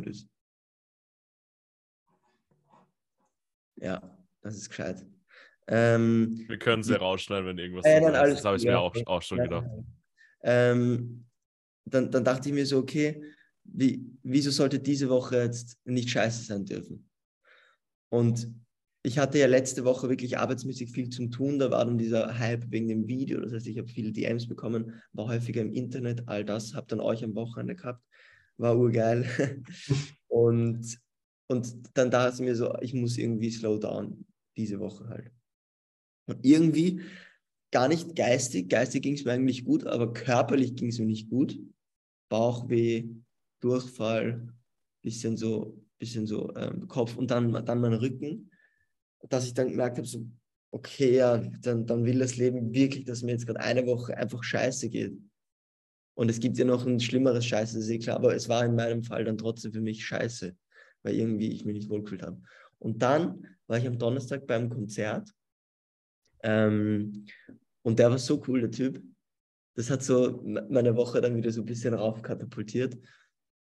[0.00, 0.26] ist.
[3.76, 5.06] Ja, das ist gescheit.
[5.68, 8.04] Ähm, Wir können sie rausschneiden, wenn irgendwas Äh, ist.
[8.06, 8.78] alles Das habe ich gut, mir ja.
[8.78, 9.66] auch, auch schon Ja, gedacht.
[10.42, 11.24] Ähm,
[11.84, 13.22] dann, dann dachte ich mir so, okay,
[13.64, 17.08] wie, wieso sollte diese Woche jetzt nicht scheiße sein dürfen?
[18.10, 18.52] Und
[19.04, 21.58] ich hatte ja letzte Woche wirklich arbeitsmäßig viel zum Tun.
[21.58, 23.40] Da war dann dieser Hype wegen dem Video.
[23.40, 26.74] Das heißt, ich habe viele DMs bekommen, war häufiger im Internet, all das.
[26.74, 28.04] Habe dann euch am Wochenende gehabt.
[28.58, 29.26] War urgeil.
[30.28, 30.98] und,
[31.48, 34.24] und dann dachte ich mir so, ich muss irgendwie slow down
[34.56, 35.30] diese Woche halt.
[36.26, 37.02] Und irgendwie
[37.72, 38.68] gar nicht geistig.
[38.68, 41.58] Geistig ging es mir eigentlich gut, aber körperlich ging es mir nicht gut.
[42.28, 43.08] Bauchweh,
[43.60, 44.48] Durchfall,
[45.02, 48.50] bisschen so, bisschen so ähm, Kopf und dann, dann mein Rücken,
[49.28, 50.24] dass ich dann gemerkt habe, so,
[50.70, 54.42] okay, ja, dann, dann will das Leben wirklich, dass mir jetzt gerade eine Woche einfach
[54.42, 55.18] scheiße geht.
[56.14, 58.64] Und es gibt ja noch ein schlimmeres Scheiße, das ist eh klar, aber es war
[58.64, 60.56] in meinem Fall dann trotzdem für mich scheiße,
[61.02, 62.40] weil irgendwie ich mich nicht wohlgefühlt habe.
[62.78, 65.32] Und dann war ich am Donnerstag beim Konzert
[66.42, 67.26] ähm,
[67.82, 69.02] und der war so cool, der Typ.
[69.74, 72.98] Das hat so me- meine Woche dann wieder so ein bisschen raufkatapultiert.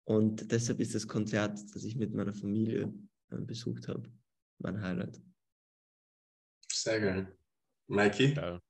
[0.05, 2.93] Und deshalb ist das Konzert, das ich mit meiner Familie
[3.31, 4.11] äh, besucht habe,
[4.59, 5.21] mein Highlight.
[6.73, 7.37] Sehr geil.
[7.87, 8.35] Mikey?
[8.35, 8.61] Geil.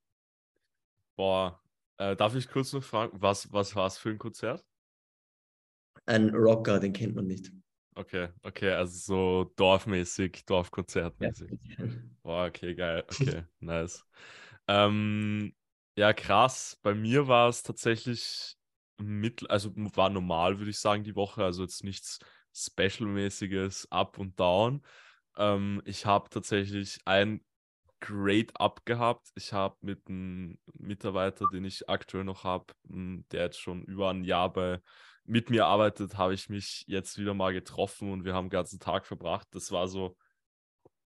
[1.17, 1.63] Boah,
[2.01, 4.65] äh, darf ich kurz noch fragen, was, was war es für ein Konzert?
[6.07, 7.53] Ein Rocker, den kennt man nicht.
[7.95, 11.51] Okay, okay, also so dorfmäßig, Dorfkonzertmäßig.
[12.23, 13.05] Boah, okay, geil.
[13.11, 14.05] Okay, nice.
[14.69, 15.53] Ähm,
[15.97, 16.79] ja, krass.
[16.83, 18.57] Bei mir war es tatsächlich
[18.99, 21.45] mittel, also war normal, würde ich sagen, die Woche.
[21.45, 22.21] Also jetzt nichts
[22.55, 24.83] Special-mäßiges, up und down.
[25.37, 27.43] Ähm, ich habe tatsächlich ein
[28.01, 29.29] Grade Up gehabt.
[29.35, 34.25] Ich habe mit einem Mitarbeiter, den ich aktuell noch habe, der jetzt schon über ein
[34.25, 34.81] Jahr bei
[35.25, 38.81] mit mir arbeitet, habe ich mich jetzt wieder mal getroffen und wir haben den ganzen
[38.81, 39.47] Tag verbracht.
[39.53, 40.17] Das war so,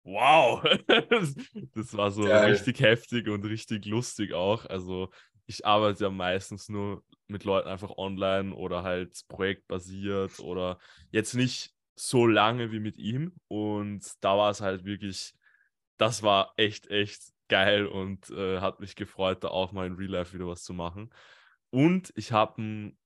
[0.04, 0.64] wow,
[1.76, 2.52] das war so Geil.
[2.52, 4.66] richtig heftig und richtig lustig auch.
[4.66, 5.10] Also
[5.46, 10.80] ich arbeite ja meistens nur mit Leuten einfach online oder halt projektbasiert oder
[11.12, 13.34] jetzt nicht so lange wie mit ihm.
[13.48, 15.34] Und da war es halt wirklich,
[15.98, 20.12] das war echt, echt geil und äh, hat mich gefreut, da auch mal in Real
[20.12, 21.14] Life wieder was zu machen.
[21.70, 22.98] Und ich habe einen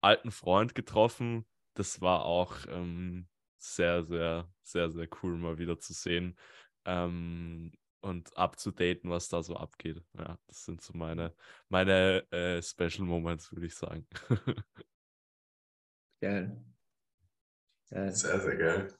[0.00, 1.46] alten Freund getroffen.
[1.74, 6.36] Das war auch ähm, sehr, sehr, sehr, sehr cool, mal wieder zu sehen
[6.84, 10.02] ähm, und abzudaten, was da so abgeht.
[10.16, 11.34] Ja, das sind so meine,
[11.68, 14.06] meine äh, Special Moments, würde ich sagen.
[16.20, 16.64] Geil.
[17.90, 18.12] Geil.
[18.12, 18.94] Sehr, sehr geil.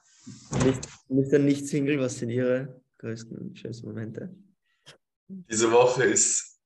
[0.64, 1.38] Nicht, Mr.
[1.38, 4.34] Nicht-Single, was sind Ihre größten schönsten Momente?
[5.28, 6.60] Diese Woche ist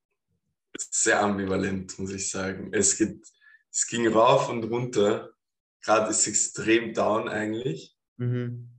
[0.76, 2.72] sehr ambivalent, muss ich sagen.
[2.72, 3.24] Es, geht,
[3.70, 5.32] es ging rauf und runter.
[5.82, 7.96] Gerade ist extrem down eigentlich.
[8.16, 8.70] Mhm.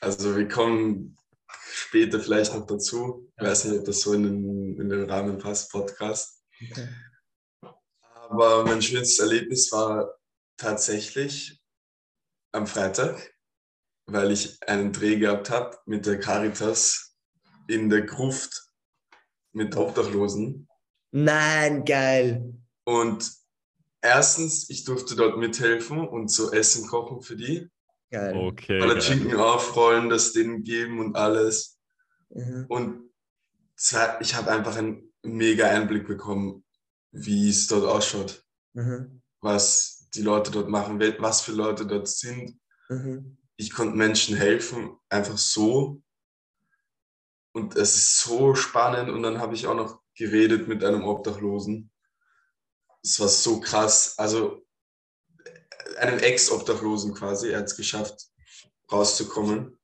[0.00, 1.16] Also wir kommen
[1.72, 3.32] später vielleicht noch dazu.
[3.36, 6.44] Ich weiß nicht, ob das so in den, in den Rahmen passt, Podcast.
[6.62, 6.88] Okay.
[8.12, 10.14] Aber mein schönstes Erlebnis war
[10.56, 11.60] tatsächlich
[12.52, 13.33] am Freitag,
[14.06, 17.16] weil ich einen Dreh gehabt habe mit der Caritas
[17.68, 18.68] in der Gruft
[19.52, 20.68] mit Obdachlosen.
[21.12, 22.54] Nein, geil.
[22.84, 23.30] Und
[24.02, 27.70] erstens, ich durfte dort mithelfen und so Essen kochen für die.
[28.10, 28.36] Geil.
[28.36, 28.80] Okay.
[28.80, 29.00] Alle.
[29.00, 31.78] Schinken aufrollen, das denen geben und alles.
[32.30, 32.66] Mhm.
[32.68, 33.10] Und
[33.76, 36.64] zwar, ich habe einfach einen mega Einblick bekommen,
[37.12, 38.44] wie es dort ausschaut,
[38.74, 39.22] Mhm.
[39.40, 42.58] was die Leute dort machen, was für Leute dort sind.
[42.88, 43.38] Mhm.
[43.56, 46.02] Ich konnte Menschen helfen, einfach so.
[47.52, 49.10] Und es ist so spannend.
[49.10, 51.90] Und dann habe ich auch noch geredet mit einem Obdachlosen.
[53.02, 54.18] Es war so krass.
[54.18, 54.64] Also
[55.98, 57.50] einem Ex-Obdachlosen quasi.
[57.50, 58.28] Er hat es geschafft,
[58.90, 59.78] rauszukommen.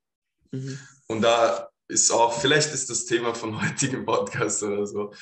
[0.50, 0.78] Mhm.
[1.06, 5.12] Und da ist auch, vielleicht ist das Thema vom heutigen Podcast oder so.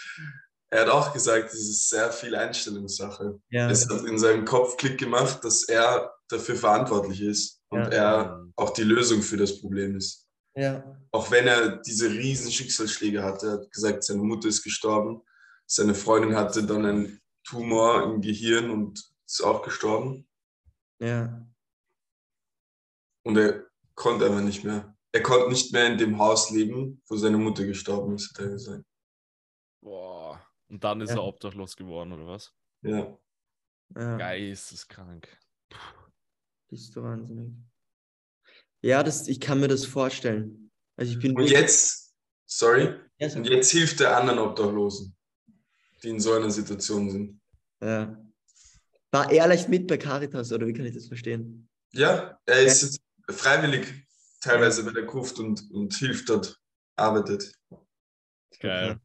[0.70, 3.40] Er hat auch gesagt, es ist sehr viel Einstellungssache.
[3.50, 3.70] Ja.
[3.70, 7.88] Es hat in seinem Kopf Klick gemacht, dass er dafür verantwortlich ist und Ja.
[7.88, 10.26] er auch die Lösung für das Problem ist.
[10.54, 10.94] ja.
[11.10, 13.47] Auch wenn er diese riesen Schicksalsschläge hatte.
[13.47, 15.22] Er hat gesagt, seine Mutter ist gestorben,
[15.66, 20.28] seine Freundin hatte dann einen Tumor im Gehirn und ist auch gestorben.
[21.00, 21.47] Ja.
[23.24, 23.64] Und er
[23.94, 24.94] konnte aber nicht mehr.
[25.12, 28.50] Er konnte nicht mehr in dem Haus leben, wo seine Mutter gestorben ist, hat er
[28.50, 28.84] gesagt.
[29.82, 30.47] Boah.
[30.68, 31.16] Und dann ist Ja.
[31.16, 32.53] er obdachlos geworden, oder was?
[32.82, 33.18] Ja.
[33.97, 34.16] ja.
[34.16, 35.28] Geisteskrank.
[36.68, 37.53] Bist du wahnsinnig.
[38.82, 40.70] Ja, das, ich kann mir das vorstellen.
[40.97, 42.15] Also ich bin Und jetzt,
[42.47, 45.16] sorry, Ja, und jetzt hilft er anderen Obdachlosen,
[46.03, 47.41] die in so einer Situation sind.
[47.82, 48.24] ja.
[49.10, 51.66] War er leicht mit bei Caritas oder wie kann ich das verstehen?
[51.94, 53.00] Ja, er ist jetzt
[53.30, 54.06] freiwillig
[54.42, 56.60] teilweise bei der Gruft und, und hilft dort,
[56.94, 57.50] arbeitet.
[58.60, 59.00] Geil.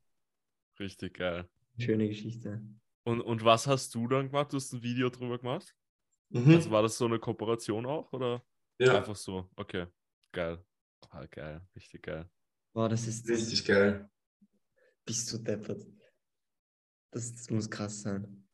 [0.78, 1.48] Richtig geil.
[1.78, 2.62] Schöne Geschichte.
[3.06, 4.54] Und, und was hast du dann gemacht?
[4.54, 5.76] Du hast ein Video drüber gemacht?
[6.30, 6.56] Mhm.
[6.56, 8.44] Also war das so eine Kooperation auch oder
[8.80, 9.50] ja, einfach so?
[9.56, 9.88] Okay,
[10.32, 10.64] geil.
[11.10, 12.30] Ah, geil, richtig geil.
[12.74, 13.28] Boah, das ist.
[13.28, 14.10] richtig geil.
[15.06, 15.86] Bist du deppert.
[17.12, 18.48] Das, das muss krass sein.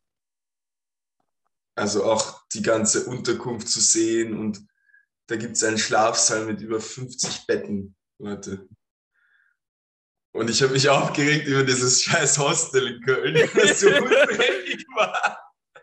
[1.75, 4.67] Also auch die ganze Unterkunft zu sehen und
[5.27, 8.67] da gibt es einen Schlafsaal mit über 50 Betten, Leute.
[10.31, 15.37] Und ich habe mich aufgeregt über dieses scheiß Hostel in Köln, das so dreckig war.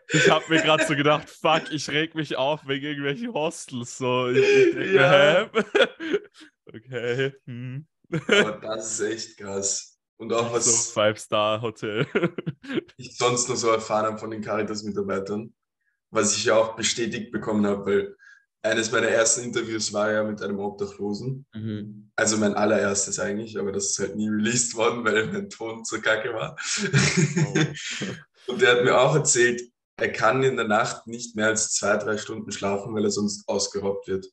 [0.09, 3.97] Ich habe mir gerade so gedacht, fuck, ich reg mich auf wegen irgendwelchen Hostels.
[3.97, 5.49] So, ich, ich denk mir, Ja.
[5.53, 6.19] hä?
[6.73, 7.33] okay.
[7.45, 7.85] Hm.
[8.27, 9.99] Aber das ist echt krass.
[10.15, 12.07] Und auch So was Five-Star-Hotel.
[12.95, 15.53] ich sonst noch so erfahren habe von den Caritas-Mitarbeitern,
[16.09, 18.15] was ich ja auch bestätigt bekommen habe, weil
[18.67, 21.45] eines meiner ersten Interviews war ja mit einem Obdachlosen.
[21.53, 22.11] Mhm.
[22.15, 26.01] Also mein allererstes eigentlich, aber das ist halt nie released worden, weil mein Ton zur
[26.01, 26.57] Kacke war.
[28.47, 29.61] Und der hat mir auch erzählt,
[29.97, 33.47] er kann in der Nacht nicht mehr als zwei, drei Stunden schlafen, weil er sonst
[33.47, 34.27] ausgeraubt wird.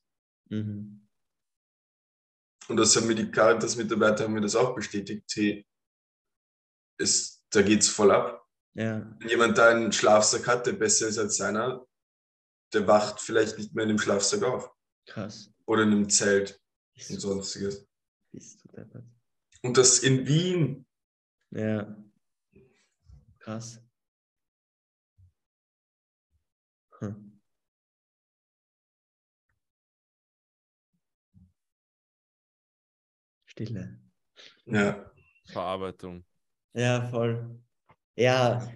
[0.50, 1.08] Mhm.
[2.68, 5.24] Und das haben mir die Caritas-Mitarbeiter haben mir das auch bestätigt.
[5.34, 5.66] Hey,
[6.98, 8.46] es, da geht's voll ab.
[8.74, 9.06] Ja.
[9.18, 11.86] Wenn jemand da einen Schlafsack hat, der besser ist als seiner,
[12.74, 14.70] der wacht vielleicht nicht mehr in dem Schlafsack auf.
[15.06, 15.52] Krass.
[15.66, 16.60] Oder in einem Zelt
[16.94, 17.86] Bist und sonstiges.
[18.30, 19.04] bist du deppert.
[19.62, 20.86] Und das in Wien.
[21.50, 21.96] Ja.
[23.38, 23.80] Krass.
[26.98, 27.40] Hm.
[33.46, 34.00] Stille.
[34.66, 35.12] Ja.
[35.46, 36.24] Verarbeitung.
[36.72, 37.62] Ja, voll.
[38.16, 38.66] Ja,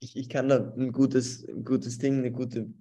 [0.00, 2.72] ich, ich kann da ein gutes, ein gutes Ding, eine gute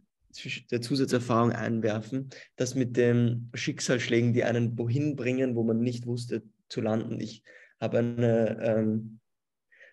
[0.72, 6.44] der Zusatzerfahrung einwerfen, das mit den Schicksalsschlägen, die einen wohin bringen, wo man nicht wusste
[6.70, 7.20] zu landen.
[7.20, 7.44] Ich
[7.80, 9.20] habe eine ähm,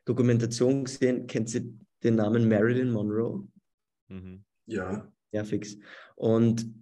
[0.04, 3.46] Dokumentation gesehen, kennt sie den Namen Marilyn Monroe?
[4.08, 4.44] Mhm.
[4.66, 5.10] Ja.
[5.32, 5.76] Ja, fix.
[6.14, 6.72] Und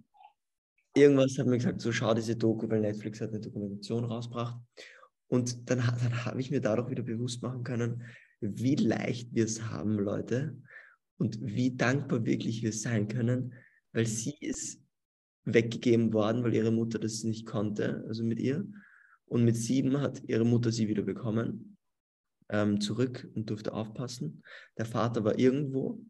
[0.95, 4.59] irgendwas hat mir gesagt, so schau diese Doku, weil Netflix hat eine Dokumentation rausgebracht.
[5.27, 8.03] Und dann, dann habe ich mir dadurch wieder bewusst machen können,
[8.39, 10.55] wie leicht wir es haben, Leute,
[11.17, 13.53] und wie dankbar wirklich wir sein können,
[13.91, 14.81] weil sie ist
[15.45, 18.65] weggegeben worden, weil ihre Mutter das nicht konnte, also mit ihr.
[19.25, 21.77] Und mit sieben hat ihre Mutter sie wieder bekommen,
[22.49, 24.43] ähm, zurück und durfte aufpassen.
[24.77, 26.05] Der Vater war irgendwo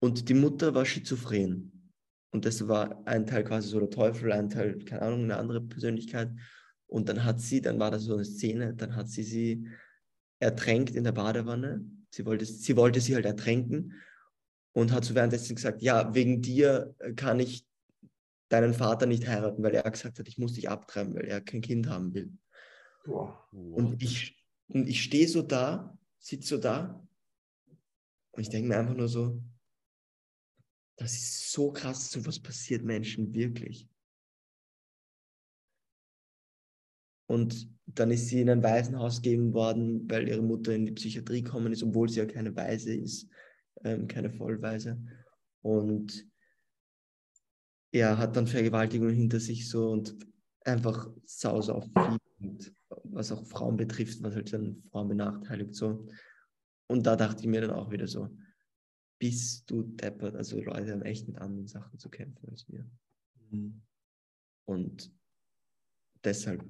[0.00, 1.92] und die Mutter war schizophren.
[2.30, 5.62] Und das war ein Teil quasi so der Teufel, ein Teil, keine Ahnung, eine andere
[5.62, 6.30] Persönlichkeit.
[6.86, 9.68] Und dann hat sie, dann war da so eine Szene, dann hat sie sie
[10.38, 11.84] ertränkt in der Badewanne.
[12.10, 13.94] Sie wollte, sie wollte sie halt ertränken
[14.72, 17.66] und hat so währenddessen gesagt, ja, wegen dir äh, kann ich
[18.48, 21.60] deinen Vater nicht heiraten, weil er gesagt hat, ich muss dich abtreiben, weil er kein
[21.60, 22.32] Kind haben will.
[23.04, 23.48] Boah.
[23.52, 27.06] Und ich, und ich stehe so da, sitze so da
[28.32, 29.42] und ich denke mir einfach nur so,
[30.96, 33.88] das ist so krass, so was passiert Menschen wirklich.
[37.26, 41.42] Und dann ist sie in ein Waisenhaus gegeben worden, weil ihre Mutter in die Psychiatrie
[41.42, 43.28] gekommen ist, obwohl sie ja keine Waise ist,
[43.84, 45.00] ähm, keine Vollweise.
[45.62, 46.26] Und
[47.92, 50.16] er hat dann Vergewaltigungen hinter sich so und
[50.64, 51.84] einfach sauser auf
[52.38, 52.58] viel,
[53.04, 56.06] was auch Frauen betrifft, was halt dann Frauen benachteiligt so.
[56.88, 58.28] Und da dachte ich mir dann auch wieder so,
[59.18, 62.86] bist du deppert, also Leute haben echt mit anderen Sachen zu kämpfen als wir.
[63.50, 63.82] Mhm.
[64.66, 65.10] Und
[66.22, 66.64] deshalb,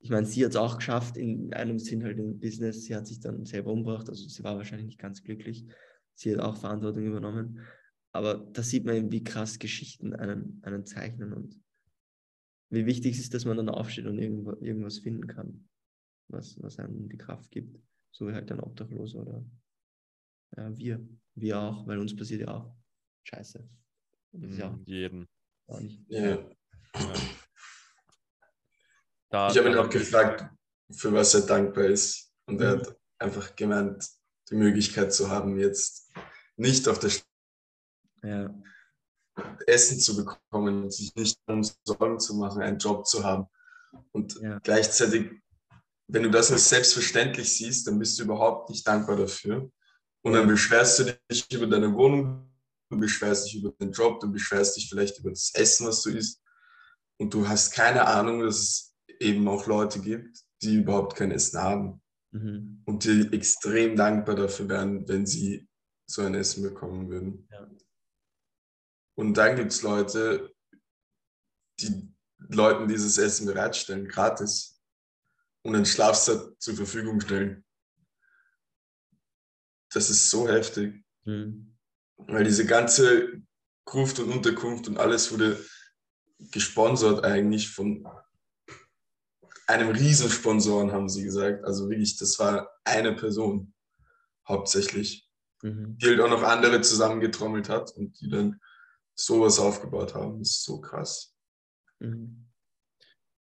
[0.00, 3.06] ich meine, sie hat es auch geschafft, in einem Sinn halt im Business, sie hat
[3.06, 5.66] sich dann selber umgebracht, also sie war wahrscheinlich nicht ganz glücklich.
[6.14, 7.60] Sie hat auch Verantwortung übernommen.
[8.12, 11.60] Aber da sieht man eben, wie krass Geschichten einen, einen zeichnen und
[12.70, 15.68] wie wichtig es ist, dass man dann aufsteht und irgendwo, irgendwas finden kann,
[16.28, 17.80] was, was einem die Kraft gibt.
[18.10, 19.44] So wie halt ein Obdachloser oder
[20.56, 21.08] ja, wir.
[21.34, 22.74] Wir auch, weil uns passiert ja auch
[23.24, 23.68] Scheiße.
[24.32, 25.28] Und das ist ja Mhm, Jeden.
[26.08, 26.50] Ja.
[29.30, 30.46] Da, Ich habe ihn auch gefragt,
[30.90, 32.32] für was er dankbar ist.
[32.46, 32.80] Und er Mhm.
[32.80, 34.08] hat einfach gemeint,
[34.50, 36.10] die Möglichkeit zu haben, jetzt
[36.56, 37.24] nicht auf der Straße
[38.22, 38.52] Ja,
[39.66, 43.46] Essen zu bekommen und sich nicht um Sorgen zu machen, einen Job zu haben.
[44.12, 44.58] Und Ja.
[44.60, 45.30] gleichzeitig,
[46.08, 49.70] wenn du das als selbstverständlich siehst, dann bist du überhaupt nicht dankbar dafür.
[50.22, 52.50] Und dann beschwerst du dich über deine Wohnung,
[52.90, 56.10] du beschwerst dich über den Job, du beschwerst dich vielleicht über das Essen, was du
[56.10, 56.42] isst.
[57.20, 58.87] Und du hast keine Ahnung, dass es
[59.20, 62.82] eben auch Leute gibt, die überhaupt kein Essen haben mhm.
[62.84, 65.68] und die extrem dankbar dafür wären, wenn sie
[66.06, 67.48] so ein Essen bekommen würden.
[69.16, 70.54] Und dann gibt es Leute,
[71.80, 72.08] die
[72.38, 74.80] Leuten dieses Essen bereitstellen, gratis.
[75.62, 77.64] Und einen Schlafsack zur Verfügung stellen.
[79.92, 81.04] Das ist so heftig.
[81.24, 81.76] Mhm.
[82.16, 83.42] Weil diese ganze
[83.84, 85.62] Gruft und Unterkunft und alles wurde
[86.52, 88.06] gesponsert eigentlich von
[89.68, 91.64] einem Riesensponsoren, haben sie gesagt.
[91.64, 93.74] Also wirklich, das war eine Person
[94.46, 95.28] hauptsächlich,
[95.62, 95.98] Mhm.
[95.98, 98.60] die halt auch noch andere zusammengetrommelt hat und die dann
[99.16, 100.38] sowas aufgebaut haben.
[100.38, 101.34] Das ist so krass.
[101.98, 102.46] Mhm.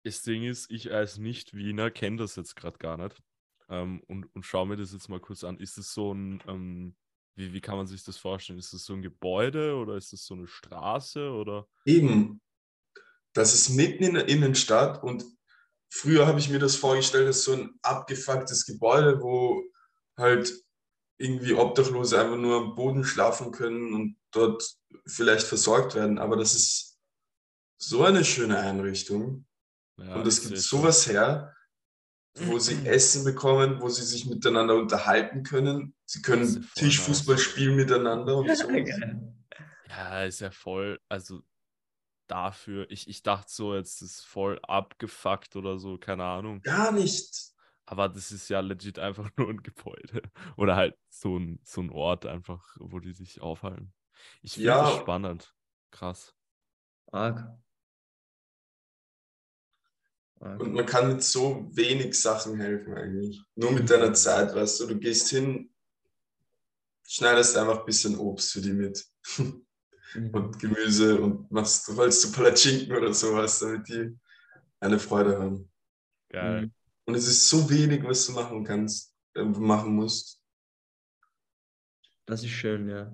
[0.04, 3.22] Das Ding ist, ich als Nicht-Wiener kenne das jetzt gerade gar nicht.
[3.70, 5.58] Ähm, und, und schau mir das jetzt mal kurz an.
[5.60, 6.96] Ist es so ein, ähm,
[7.36, 8.60] wie, wie kann man sich das vorstellen?
[8.60, 11.70] Ist es so ein Gebäude oder ist es so eine Straße oder?
[11.86, 12.42] Eben,
[13.32, 15.24] das ist mitten in der Innenstadt und
[15.94, 19.64] früher habe ich mir das vorgestellt als so ein abgefucktes Gebäude, wo
[20.18, 20.52] halt
[21.20, 24.64] irgendwie Obdachlose einfach nur am Boden schlafen können und dort
[25.06, 26.18] vielleicht versorgt werden.
[26.18, 26.98] Aber das ist
[27.78, 29.46] so eine schöne Einrichtung
[29.98, 31.56] Ja, und es gibt sowas her,
[32.36, 35.94] wo sie Essen bekommen, wo sie sich miteinander unterhalten können.
[36.06, 37.44] Sie können Tischfußball nice.
[37.44, 38.68] spielen miteinander und so.
[39.90, 41.44] Ja, ist ja voll, also
[42.34, 46.62] dafür, ich, ich dachte so, jetzt ist voll abgefuckt oder so, keine Ahnung.
[46.64, 47.52] Gar nicht.
[47.86, 50.24] Aber das ist ja legit einfach nur ein Gebäude.
[50.58, 53.94] Oder halt so ein, so ein Ort einfach, wo die sich aufhalten.
[54.42, 54.82] Ich finde Ja.
[54.84, 55.54] das spannend.
[55.92, 56.34] Krass.
[57.12, 57.48] Arg.
[60.40, 60.60] Arg.
[60.60, 63.42] Und man kann mit so wenig Sachen helfen eigentlich.
[63.56, 65.72] Nur mit deiner Zeit, weißt du, du gehst hin,
[67.04, 69.06] schneidest einfach ein bisschen Obst für die mit
[69.38, 69.63] Mhm.
[70.16, 74.18] und Gemüse und machst, rollst du Palatschinken oder sowas, damit die
[74.80, 75.72] eine Freude haben.
[76.30, 76.62] Geil.
[76.64, 76.74] Mhm.
[77.06, 80.42] Und es ist so wenig, was du machen kannst, äh, machen musst.
[82.26, 83.12] Das ist schön, ja.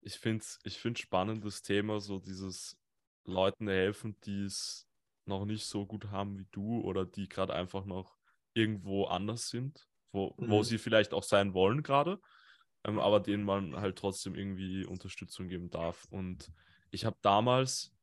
[0.00, 2.76] Ich finde es ich find's spannend, das Thema, so dieses
[3.24, 4.86] Leuten helfen, die es
[5.26, 8.16] noch nicht so gut haben wie du oder die gerade einfach noch
[8.54, 10.64] irgendwo anders sind, wo, wo Mhm.
[10.64, 12.20] sie vielleicht auch sein wollen gerade,
[12.84, 16.06] ähm, aber denen man halt trotzdem irgendwie Unterstützung geben darf.
[16.10, 16.50] Und
[16.90, 17.94] ich habe damals,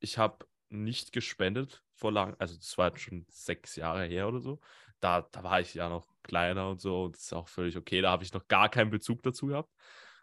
[0.00, 4.40] ich habe nicht gespendet vor lang, also das war jetzt schon sechs Jahre her oder
[4.40, 4.60] so.
[5.00, 8.00] Da, da war ich ja noch kleiner und so, und das ist auch völlig okay.
[8.00, 9.70] Da habe ich noch gar keinen Bezug dazu gehabt.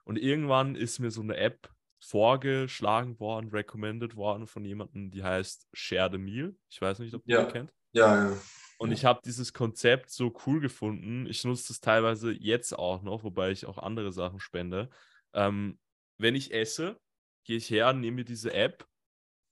[0.03, 1.69] Und irgendwann ist mir so eine App
[1.99, 6.55] vorgeschlagen worden, recommended worden von jemandem, die heißt Share the Meal.
[6.69, 7.45] Ich weiß nicht, ob du Ja.
[7.45, 7.71] die kennt.
[7.93, 8.37] Ja, ja.
[8.83, 11.25] Und ich habe dieses Konzept so cool gefunden.
[11.27, 14.89] Ich nutze das teilweise jetzt auch noch, wobei ich auch andere Sachen spende.
[15.33, 15.79] Ähm,
[16.17, 16.99] wenn ich esse,
[17.45, 18.85] gehe ich her, nehme mir diese App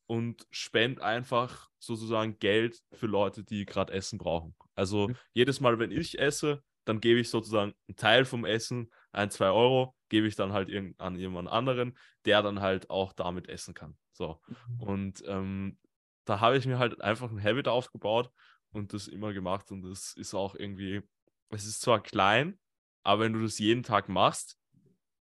[0.07, 4.55] und spende einfach sozusagen Geld für Leute, die gerade Essen brauchen.
[4.75, 5.15] Also Mhm.
[5.33, 9.49] jedes Mal, wenn ich esse, dann gebe ich sozusagen einen Teil vom Essen, ein, zwei
[9.51, 13.73] Euro, gebe ich dann halt irgend an jemand anderen, der dann halt auch damit essen
[13.73, 13.97] kann.
[14.13, 14.41] So.
[14.79, 15.77] Und ähm,
[16.25, 18.31] da habe ich mir halt einfach ein Habit aufgebaut
[18.71, 19.71] und das immer gemacht.
[19.71, 21.01] Und das ist auch irgendwie,
[21.49, 22.59] es ist zwar klein,
[23.03, 24.57] aber wenn du das jeden Tag machst,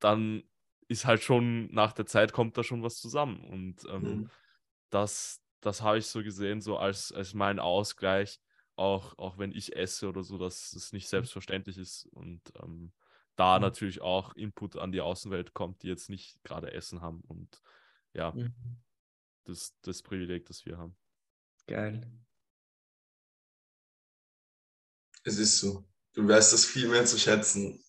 [0.01, 0.45] dann
[0.89, 3.45] ist halt schon, nach der Zeit kommt da schon was zusammen.
[3.45, 4.31] Und ähm, Mhm.
[4.91, 8.41] das, das habe ich so gesehen, so als, als mein Ausgleich,
[8.77, 12.07] auch, auch wenn ich esse oder so, dass es nicht selbstverständlich ist.
[12.13, 12.93] Und ähm,
[13.37, 13.61] da Mhm.
[13.61, 17.23] natürlich auch Input an die Außenwelt kommt, die jetzt nicht gerade Essen haben.
[17.23, 17.63] Und
[18.15, 18.77] ja, Mhm.
[19.45, 20.97] das, das Privileg, das wir haben.
[21.67, 22.01] Geil.
[25.25, 25.85] Es ist so.
[26.13, 27.83] Du weißt das viel mehr zu schätzen.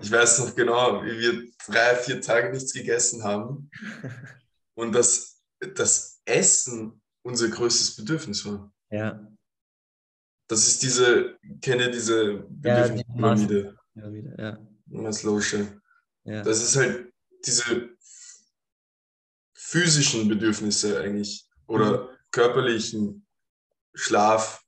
[0.00, 3.70] Ich weiß noch genau, wie wir drei, vier Tage nichts gegessen haben
[4.74, 5.42] und dass
[5.74, 8.72] das Essen unser größtes Bedürfnis war.
[8.90, 9.26] Ja.
[10.48, 14.38] Das ist diese, kenne diese Ja, die Bedürfnispyramide, Ja, wieder.
[14.38, 14.66] Ja.
[14.86, 15.80] Maslow'sche.
[16.24, 16.42] Ja.
[16.42, 17.12] Das ist halt
[17.44, 17.88] diese
[19.54, 23.26] physischen Bedürfnisse eigentlich oder körperlichen
[23.94, 24.62] Schlaf,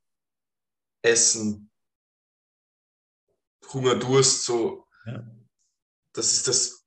[1.02, 1.70] Essen,
[3.72, 4.86] Hunger, Durst, so.
[5.06, 5.24] Ja.
[6.12, 6.84] Das ist das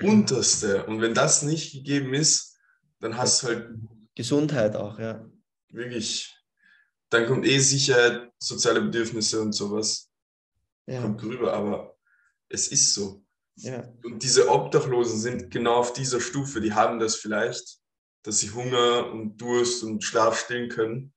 [0.00, 0.84] Unterste.
[0.86, 2.56] Und wenn das nicht gegeben ist,
[3.00, 3.70] dann hast du halt
[4.14, 5.24] Gesundheit auch, ja.
[5.68, 6.34] wirklich,
[7.10, 10.10] dann kommt eh Sicherheit, soziale Bedürfnisse und sowas,
[10.86, 11.02] Ja.
[11.02, 11.96] kommt drüber, aber
[12.48, 13.24] es ist so.
[13.56, 13.88] ja.
[14.04, 17.78] Und diese Obdachlosen sind genau auf dieser Stufe, die haben das vielleicht,
[18.22, 21.12] dass sie Hunger und Durst und Schlaf stillen können.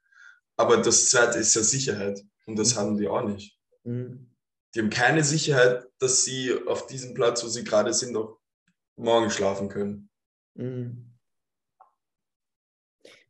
[0.55, 2.19] Aber das zweite ist ja Sicherheit.
[2.45, 2.79] Und das Mhm.
[2.79, 3.57] haben die auch nicht.
[3.83, 4.29] Mhm.
[4.73, 8.39] Die haben keine Sicherheit, dass sie auf diesem Platz, wo sie gerade sind, auch
[8.95, 10.09] morgen schlafen können.
[10.55, 11.13] Mhm.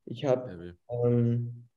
[0.06, 1.68] Ich habe ähm,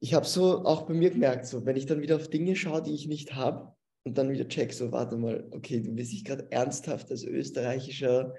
[0.00, 2.82] ich habe so auch bei mir gemerkt, so wenn ich dann wieder auf Dinge schaue,
[2.82, 6.26] die ich nicht habe und dann wieder check, so warte mal, okay, du willst dich
[6.26, 8.34] gerade ernsthaft als österreichischer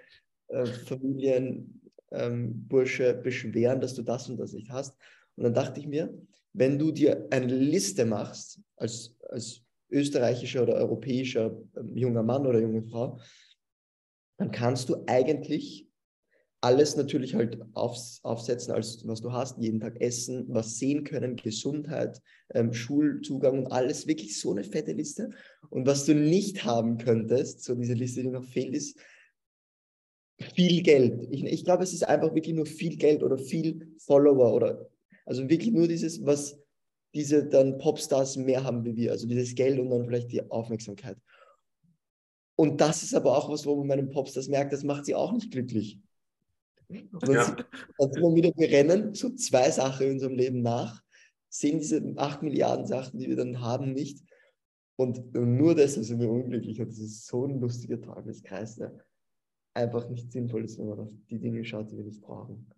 [0.50, 4.96] äh, Familienbursche ähm, beschweren, dass du das und das nicht hast.
[5.36, 6.14] Und dann dachte ich mir,
[6.54, 9.65] wenn du dir eine Liste machst, als, als
[9.96, 13.20] österreichischer oder europäischer ähm, junger Mann oder junge Frau,
[14.38, 15.88] dann kannst du eigentlich
[16.62, 21.36] alles natürlich halt aufs, aufsetzen, als was du hast, jeden Tag essen, was sehen können,
[21.36, 22.22] Gesundheit,
[22.54, 25.30] ähm, Schulzugang und alles, wirklich so eine fette Liste.
[25.70, 28.98] Und was du nicht haben könntest, so diese Liste, die noch fehlt, ist
[30.56, 31.28] viel Geld.
[31.30, 34.90] Ich, ich glaube, es ist einfach wirklich nur viel Geld oder viel Follower oder
[35.26, 36.60] also wirklich nur dieses, was
[37.16, 41.18] diese dann Popstars mehr haben wie wir, also dieses Geld und dann vielleicht die Aufmerksamkeit.
[42.58, 45.32] Und das ist aber auch was, wo man meinen Popstars merkt, das macht sie auch
[45.32, 46.00] nicht glücklich.
[46.88, 47.56] Und dann, ja.
[47.98, 51.02] dann sieht man wieder, wir rennen so zwei Sachen in unserem Leben nach,
[51.50, 54.24] sehen diese acht Milliarden Sachen, die wir dann haben, nicht.
[54.98, 56.80] Und nur deshalb sind wir unglücklich.
[56.80, 58.94] Und das ist so ein lustiger Tageskreis, der
[59.74, 62.70] einfach nicht sinnvoll ist, wenn man auf die Dinge schaut, die wir nicht brauchen.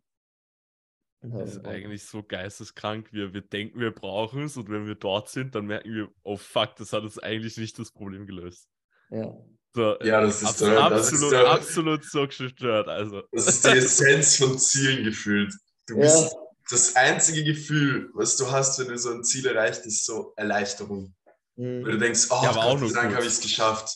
[1.22, 3.12] Das ist eigentlich so geisteskrank.
[3.12, 6.38] Wir, wir denken, wir brauchen es und wenn wir dort sind, dann merken wir, oh
[6.38, 8.68] fuck, das hat uns eigentlich nicht das Problem gelöst.
[9.10, 9.36] Ja.
[9.74, 12.88] So, ja, das ist, absolut, der, das absolut, ist der, absolut so gestört.
[12.88, 13.24] Also.
[13.32, 15.54] Das ist die Essenz von Zielen gefühlt.
[15.88, 16.40] Du bist ja.
[16.70, 21.16] das einzige Gefühl, was du hast, wenn du so ein Ziel erreicht, ist so Erleichterung.
[21.56, 21.84] Mhm.
[21.84, 23.96] Weil du denkst, oh ja, Gott sei Dank habe ich es geschafft.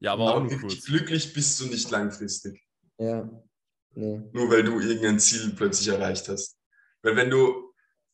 [0.00, 0.84] Ja, aber, aber auch nur kurz.
[0.84, 2.62] Glücklich bist du nicht langfristig.
[2.98, 3.28] Ja.
[3.96, 4.22] Nee.
[4.32, 6.58] Nur weil du irgendein Ziel plötzlich erreicht hast.
[7.02, 7.72] Weil wenn du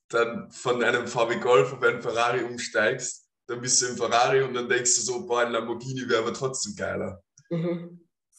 [0.09, 4.55] dann von einem VW Golf auf einen Ferrari umsteigst, dann bist du im Ferrari und
[4.55, 7.23] dann denkst du so, boah, ein Lamborghini wäre aber trotzdem geiler.
[7.51, 7.99] Mhm.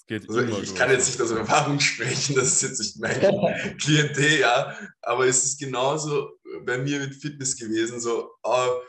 [0.09, 4.39] Also ich, ich kann jetzt nicht aus Erfahrung sprechen, das ist jetzt nicht mein Klientel,
[4.39, 8.81] ja, aber es ist genauso bei mir mit Fitness gewesen, so, oh,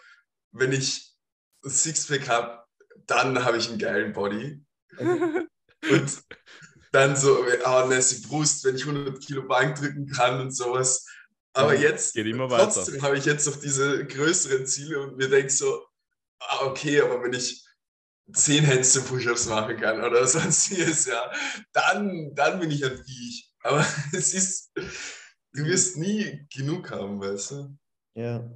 [0.52, 1.14] wenn ich
[1.64, 2.64] ein Sixpack habe,
[3.06, 4.60] dann habe ich einen geilen Body.
[4.98, 6.22] und
[6.94, 11.06] dann so, oh, nässe Brust, wenn ich 100 Kilo Bank drücken kann und sowas.
[11.52, 15.86] Aber jetzt, trotzdem habe ich jetzt noch diese größeren Ziele und mir denke so,
[16.40, 17.64] ah, okay, aber wenn ich
[18.32, 21.32] zehn Handstand-Push-Ups machen kann oder sonstiges, ja,
[21.72, 23.52] dann, dann bin ich ein Viech.
[23.62, 27.78] Aber es ist, du wirst nie genug haben, weißt du?
[28.14, 28.48] Ja.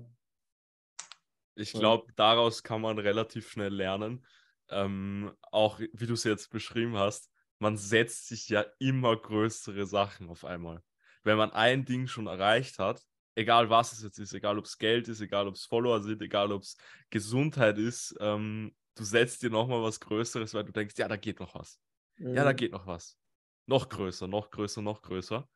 [1.57, 4.24] Ich glaube, daraus kann man relativ schnell lernen.
[4.70, 10.29] Ähm, auch wie du es jetzt beschrieben hast, man setzt sich ja immer größere Sachen
[10.29, 10.83] auf einmal.
[11.25, 13.03] Wenn man ein Ding schon erreicht hat,
[13.35, 16.23] egal was es jetzt ist, egal ob es Geld ist, egal ob es Follower sind,
[16.23, 16.77] egal ob es
[17.11, 21.40] Gesundheit ist, ähm, du setzt dir nochmal was Größeres, weil du denkst, ja, da geht
[21.40, 21.81] noch was.
[22.16, 22.35] Mhm.
[22.35, 22.57] Ja, da mhm.
[22.57, 23.18] geht noch was.
[23.66, 25.49] Noch größer, noch größer, noch größer.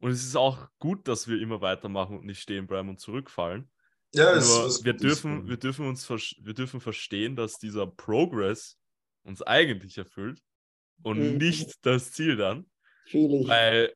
[0.00, 3.70] Und es ist auch gut, dass wir immer weitermachen und nicht stehen bleiben und zurückfallen.
[4.14, 8.78] Ja, Nur wir dürfen, wir dürfen uns wir dürfen verstehen, dass dieser Progress
[9.22, 10.42] uns eigentlich erfüllt
[11.02, 11.38] und mhm.
[11.38, 12.66] nicht das Ziel dann.
[13.12, 13.94] Weil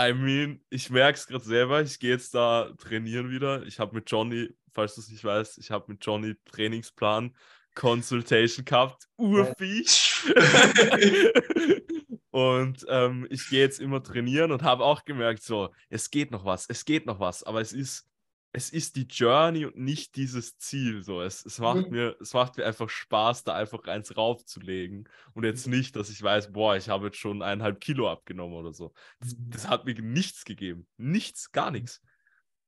[0.00, 1.82] I mean, ich merke es gerade selber.
[1.82, 3.64] Ich gehe jetzt da trainieren wieder.
[3.64, 7.34] Ich habe mit Johnny, falls du es nicht weißt, ich habe mit Johnny Trainingsplan
[7.74, 9.08] Consultation gehabt.
[9.16, 10.24] Urviech.
[12.30, 16.44] und ähm, ich gehe jetzt immer trainieren und habe auch gemerkt, so, es geht noch
[16.44, 17.42] was, es geht noch was.
[17.42, 18.08] Aber es ist
[18.52, 21.02] es ist die Journey und nicht dieses Ziel.
[21.02, 21.20] So.
[21.20, 21.90] Es, es, macht mhm.
[21.90, 25.08] mir, es macht mir einfach Spaß, da einfach eins raufzulegen.
[25.34, 25.74] Und jetzt mhm.
[25.74, 28.92] nicht, dass ich weiß, boah, ich habe jetzt schon eineinhalb Kilo abgenommen oder so.
[29.20, 29.50] Das, mhm.
[29.50, 30.88] das hat mir nichts gegeben.
[30.96, 32.00] Nichts, gar nichts.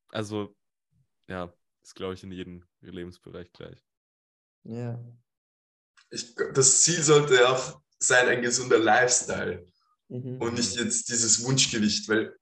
[0.09, 0.55] Also,
[1.29, 3.83] ja, ist, glaube ich, in jedem Lebensbereich gleich.
[4.65, 5.03] Ja.
[6.11, 9.67] Ich, das Ziel sollte auch sein, ein gesunder Lifestyle.
[10.09, 10.43] Mhm.
[10.43, 12.37] Und nicht jetzt dieses Wunschgewicht, weil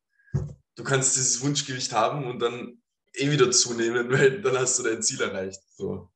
[0.74, 2.80] du kannst dieses Wunschgewicht haben und dann
[3.18, 5.60] eh wieder zunehmen, weil dann hast du dein Ziel erreicht.
[5.76, 6.08] So,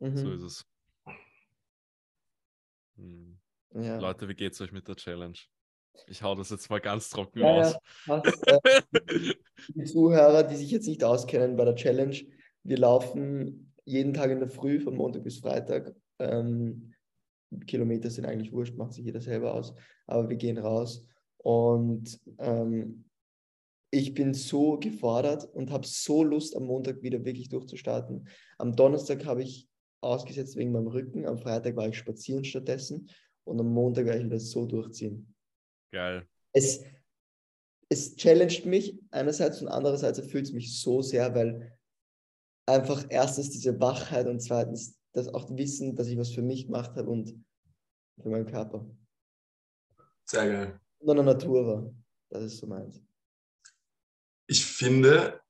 [0.00, 0.16] mhm.
[0.16, 0.66] so ist es.
[2.96, 3.38] Hm.
[3.74, 3.98] Ja.
[3.98, 5.38] Leute, wie geht's euch mit der Challenge?
[6.06, 7.76] Ich hau das jetzt mal ganz trocken ja, aus.
[8.06, 9.34] Ja, äh,
[9.68, 12.16] die Zuhörer, die sich jetzt nicht auskennen bei der Challenge,
[12.62, 15.94] wir laufen jeden Tag in der Früh von Montag bis Freitag.
[16.18, 16.94] Ähm,
[17.66, 19.74] Kilometer sind eigentlich wurscht, macht sich jeder selber aus.
[20.06, 21.06] Aber wir gehen raus
[21.38, 23.04] und ähm,
[23.94, 28.28] ich bin so gefordert und habe so Lust, am Montag wieder wirklich durchzustarten.
[28.58, 29.68] Am Donnerstag habe ich
[30.00, 31.26] ausgesetzt wegen meinem Rücken.
[31.26, 33.08] Am Freitag war ich spazieren stattdessen
[33.44, 35.32] und am Montag werde ich wieder so durchziehen.
[35.92, 36.26] Geil.
[36.52, 36.82] Es,
[37.88, 41.78] es challenged mich einerseits und andererseits erfüllt es mich so sehr, weil
[42.66, 46.96] einfach erstens diese Wachheit und zweitens das auch Wissen, dass ich was für mich gemacht
[46.96, 47.32] habe und
[48.20, 48.84] für meinen Körper.
[50.24, 50.80] Sehr geil.
[50.98, 51.94] Und an der Natur war.
[52.30, 53.00] Das ist so meins
[54.46, 55.40] ich finde,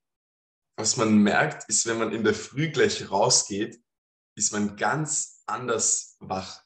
[0.77, 3.79] was man merkt, ist, wenn man in der Früh gleich rausgeht,
[4.37, 6.61] ist man ganz anders wach.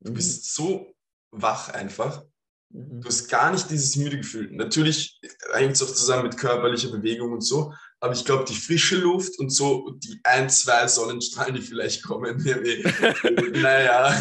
[0.00, 0.14] Du mhm.
[0.14, 0.94] bist so
[1.30, 2.24] wach einfach.
[2.72, 4.50] Du hast gar nicht dieses müde Gefühl.
[4.52, 5.20] Natürlich
[5.52, 9.38] hängt es auch zusammen mit körperlicher Bewegung und so, aber ich glaube, die frische Luft
[9.40, 12.36] und so die ein, zwei Sonnenstrahlen, die vielleicht kommen,
[13.60, 14.16] naja,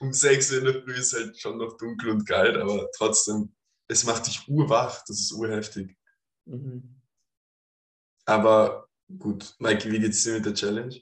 [0.00, 3.54] um 6 Uhr in der Früh ist halt schon noch dunkel und kalt, aber trotzdem,
[3.88, 5.96] es macht dich urwach, das ist urheftig.
[6.44, 7.00] Mhm.
[8.24, 11.00] Aber gut, Mike, wie geht's dir mit der Challenge?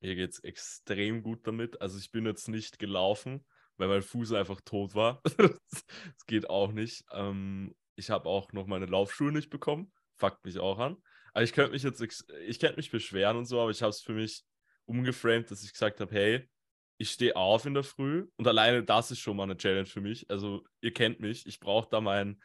[0.00, 1.80] Mir geht's extrem gut damit.
[1.80, 3.44] Also ich bin jetzt nicht gelaufen,
[3.76, 5.22] weil mein Fuß einfach tot war.
[5.38, 7.04] das geht auch nicht.
[7.12, 9.92] Ähm, ich habe auch noch meine Laufschuhe nicht bekommen.
[10.16, 10.96] Fuckt mich auch an.
[11.32, 14.00] Aber ich könnte mich jetzt, ich könnte mich beschweren und so, aber ich habe es
[14.00, 14.44] für mich
[14.86, 16.48] umgeframed, dass ich gesagt habe, hey,
[16.96, 20.00] ich stehe auf in der Früh und alleine das ist schon mal eine Challenge für
[20.00, 20.30] mich.
[20.30, 22.40] Also ihr kennt mich, ich brauche da mein,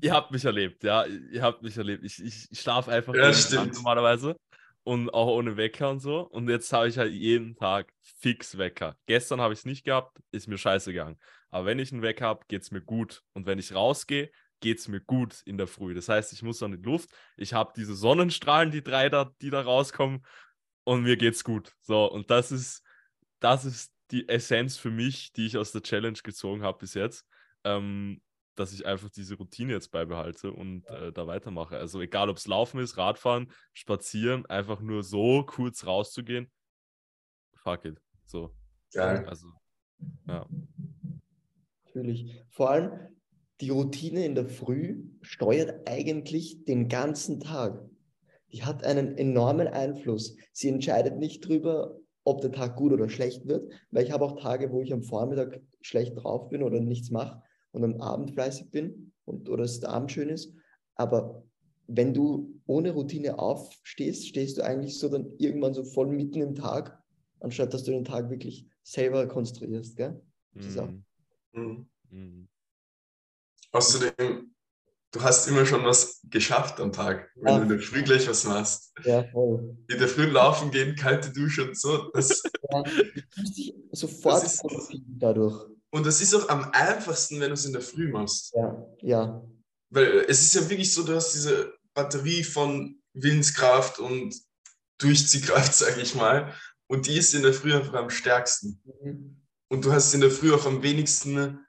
[0.00, 2.04] ihr habt mich erlebt, ja, ihr habt mich erlebt.
[2.04, 3.74] Ich, ich, ich schlafe einfach ja, stimmt.
[3.74, 4.36] normalerweise
[4.82, 6.20] und auch ohne Wecker und so.
[6.20, 8.96] Und jetzt habe ich halt jeden Tag fix Wecker.
[9.06, 11.18] Gestern habe ich es nicht gehabt, ist mir scheiße gegangen.
[11.50, 13.22] Aber wenn ich einen Wecker habe, geht es mir gut.
[13.34, 14.30] Und wenn ich rausgehe,
[14.60, 15.94] geht es mir gut in der Früh.
[15.94, 19.50] Das heißt, ich muss an die Luft, ich habe diese Sonnenstrahlen, die drei da, die
[19.50, 20.24] da rauskommen,
[20.84, 21.72] und mir geht's gut.
[21.82, 22.82] So, und das ist,
[23.38, 27.26] das ist die Essenz für mich, die ich aus der Challenge gezogen habe bis jetzt.
[27.64, 28.20] Ähm,
[28.60, 31.78] dass ich einfach diese Routine jetzt beibehalte und äh, da weitermache.
[31.78, 36.50] Also egal, ob es Laufen ist, Radfahren, Spazieren, einfach nur so kurz rauszugehen.
[37.54, 37.98] Fuck it.
[38.26, 38.54] So.
[38.92, 39.24] Geil.
[39.26, 39.46] Also,
[40.28, 40.46] ja.
[41.86, 42.44] Natürlich.
[42.50, 42.92] Vor allem,
[43.62, 47.82] die Routine in der Früh steuert eigentlich den ganzen Tag.
[48.52, 50.36] Die hat einen enormen Einfluss.
[50.52, 54.38] Sie entscheidet nicht darüber, ob der Tag gut oder schlecht wird, weil ich habe auch
[54.38, 58.70] Tage, wo ich am Vormittag schlecht drauf bin oder nichts mache und am Abend fleißig
[58.70, 60.52] bin und, oder es der Abend schön ist.
[60.94, 61.44] Aber
[61.86, 66.54] wenn du ohne Routine aufstehst, stehst du eigentlich so dann irgendwann so voll mitten im
[66.54, 67.02] Tag,
[67.40, 69.96] anstatt dass du den Tag wirklich selber konstruierst.
[69.96, 70.20] Gell?
[70.54, 71.04] Mhm.
[71.52, 71.86] Mhm.
[72.10, 72.48] Mhm.
[73.72, 74.54] Außerdem,
[75.12, 77.56] du hast immer schon was geschafft am Tag, wenn ja.
[77.58, 78.92] du in der Früh gleich was machst.
[79.04, 79.76] Ja, voll.
[79.88, 82.10] In der Früh laufen gehen, kalte Dusche und so.
[82.12, 85.70] Das, ja, du fühlst dich sofort das ist, dadurch.
[85.90, 88.54] Und das ist auch am einfachsten, wenn du es in der Früh machst.
[88.54, 89.42] Ja, ja.
[89.90, 94.34] Weil es ist ja wirklich so, du hast diese Batterie von Willenskraft und
[94.98, 96.54] Durchziehkraft, sage ich mal.
[96.86, 98.80] Und die ist in der Früh einfach am stärksten.
[99.02, 99.36] Mhm.
[99.68, 101.64] Und du hast in der Früh auch am wenigsten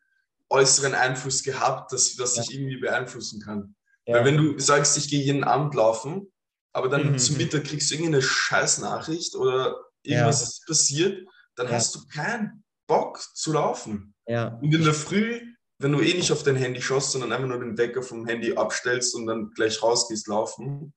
[0.49, 2.43] äußeren Einfluss gehabt, dass das ja.
[2.43, 3.75] dich irgendwie beeinflussen kann.
[4.05, 4.15] Ja.
[4.15, 6.31] Weil wenn du sagst, ich gehe jeden Abend laufen,
[6.73, 7.17] aber dann mhm.
[7.17, 10.47] zum Mittag kriegst du irgendeine Scheißnachricht oder irgendwas ja.
[10.47, 14.10] ist passiert, dann hast du keinen Bock zu laufen.
[14.27, 14.59] Ja.
[14.61, 15.41] Und in der Früh,
[15.79, 18.53] wenn du eh nicht auf dein Handy schaust, sondern einfach nur den Wecker vom Handy
[18.53, 20.93] abstellst und dann gleich rausgehst laufen,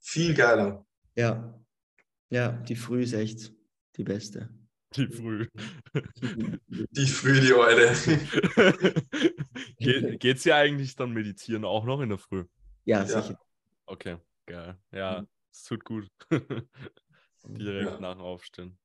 [0.00, 0.84] viel geiler.
[1.14, 1.58] Ja.
[2.30, 3.52] Ja, die Früh ist echt
[3.96, 4.48] die beste.
[4.96, 5.48] Die Früh.
[6.70, 7.92] Die Früh, die Eule.
[9.78, 12.44] Ge geht's dir eigentlich dann meditieren auch noch in der Früh?
[12.84, 13.30] Ja, sicher.
[13.30, 13.38] Ja.
[13.86, 14.78] Okay, geil.
[14.92, 16.08] Ja, es tut gut.
[17.44, 18.00] Direkt ja.
[18.00, 18.78] nach Aufstehen.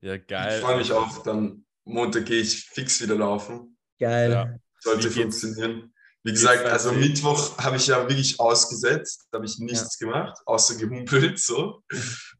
[0.00, 0.56] Ja, geil.
[0.58, 3.76] Ich freue mich auch, dann Montag gehe ich fix wieder laufen.
[3.98, 4.30] Geil.
[4.30, 4.56] Ja.
[4.78, 5.92] Sollte funktionieren.
[6.22, 10.06] Wie gesagt, also Mittwoch habe ich ja wirklich ausgesetzt, da habe ich nichts ja.
[10.06, 11.82] gemacht, außer gehumpelt, so,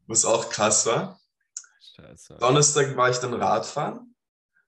[0.05, 1.19] was auch krass war.
[1.95, 2.37] Scheiße.
[2.39, 4.15] Donnerstag war ich dann Radfahren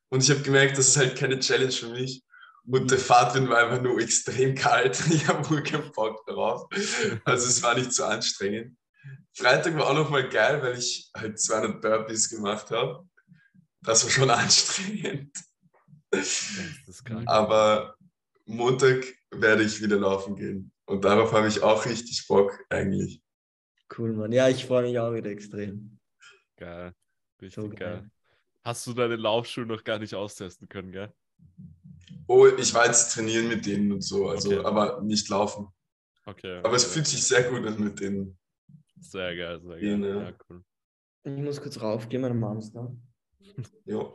[0.10, 2.24] und ich habe gemerkt, das ist halt keine Challenge für mich.
[2.66, 5.00] Und der Fahrtwind war einfach nur extrem kalt.
[5.12, 6.68] Ich habe wohl keinen Bock darauf.
[7.26, 8.78] Also es war nicht so anstrengend.
[9.36, 13.08] Freitag war auch nochmal geil, weil ich halt 200 Burpees gemacht habe.
[13.84, 15.38] Das war schon anstrengend.
[17.26, 17.96] Aber
[18.46, 20.72] Montag werde ich wieder laufen gehen.
[20.86, 23.22] Und darauf habe ich auch richtig Bock eigentlich.
[23.98, 24.32] Cool, Mann.
[24.32, 26.00] Ja, ich freue mich auch wieder extrem.
[26.58, 26.94] Geil.
[27.42, 27.78] Richtig so geil.
[27.78, 28.12] geil.
[28.64, 31.14] Hast du deine Laufschuhe noch gar nicht austesten können, gell?
[32.28, 34.66] Oh, ich war jetzt trainieren mit denen und so, also okay.
[34.66, 35.68] aber nicht laufen.
[36.26, 36.60] Okay.
[36.64, 38.38] Aber es fühlt sich sehr gut an mit denen.
[39.02, 40.06] Sehr geil, sehr geil.
[40.06, 40.64] Ja, ja cool.
[41.26, 42.96] Ich muss kurz raufgehen, meine Mom ist da.
[43.86, 44.14] Ja.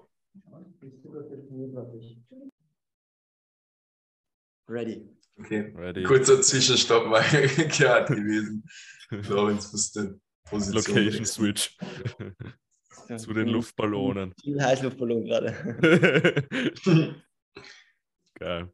[4.69, 5.09] Ready.
[5.39, 5.73] Okay.
[5.75, 6.03] Ready.
[6.03, 7.23] Kurzer Zwischenstopp war
[7.69, 8.69] gerade gewesen.
[9.11, 10.97] Lorenz musste Position.
[10.97, 11.77] Location Switch.
[13.17, 14.35] Zu den Luftballonen.
[14.47, 16.45] Ein Heißluftballon gerade.
[18.35, 18.73] Geil.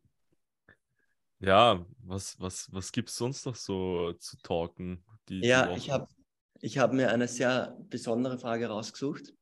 [1.38, 5.04] Ja, was, was, was gibt es sonst noch so zu talken?
[5.28, 6.08] Die, ja, ich habe
[6.60, 9.34] ich hab mir eine sehr besondere Frage rausgesucht.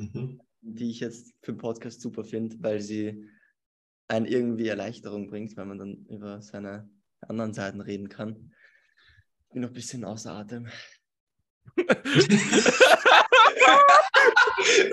[0.00, 3.28] Mhm die ich jetzt für den Podcast super finde, weil sie
[4.08, 8.52] einen irgendwie Erleichterung bringt, weil man dann über seine anderen Seiten reden kann.
[9.46, 10.68] Ich bin noch ein bisschen außer Atem.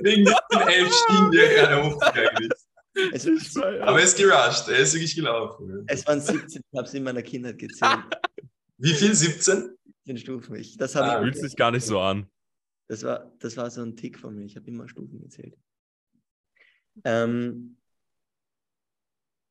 [0.04, 2.68] Wegen den elf Stunden, der gerade hochgegangen ist.
[3.14, 5.84] Es, Aber er ist gerusht, er ist wirklich gelaufen.
[5.88, 8.00] es waren 17, ich habe es in meiner Kindheit gezählt.
[8.78, 9.14] Wie viel?
[9.14, 9.78] 17?
[10.06, 10.56] 17 Stufen.
[10.56, 12.28] Ich, das, Ah, ich, Fühlt sich gar nicht so an.
[12.88, 14.46] Das, war, das war so ein Tick von mir.
[14.46, 15.58] Ich habe immer Stufen gezählt.
[17.04, 17.78] Ähm,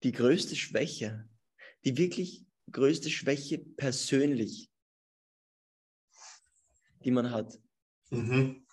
[0.02, 1.28] die größte Schwäche,
[1.84, 4.70] die wirklich größte Schwäche persönlich,
[7.04, 7.60] die man hat.
[8.10, 8.66] Mhm.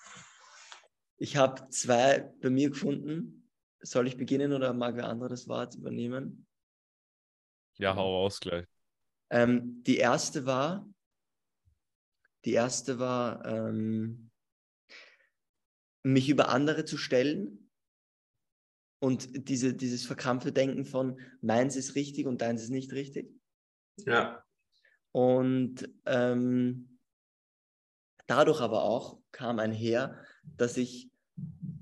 [1.17, 3.49] Ich habe zwei bei mir gefunden.
[3.80, 6.47] Soll ich beginnen oder mag wer andere das Wort übernehmen?
[7.78, 8.65] Ja, hau raus gleich.
[9.30, 10.88] Ähm, die erste war,
[12.45, 14.32] die erste war, ähm,
[16.04, 17.70] mich über andere zu stellen
[19.00, 23.34] und diese, dieses verkrampfte Denken von meins ist richtig und deins ist nicht richtig.
[23.98, 24.44] Ja.
[25.12, 27.00] Und ähm,
[28.28, 30.24] dadurch aber auch kam einher,
[30.58, 31.12] dass ich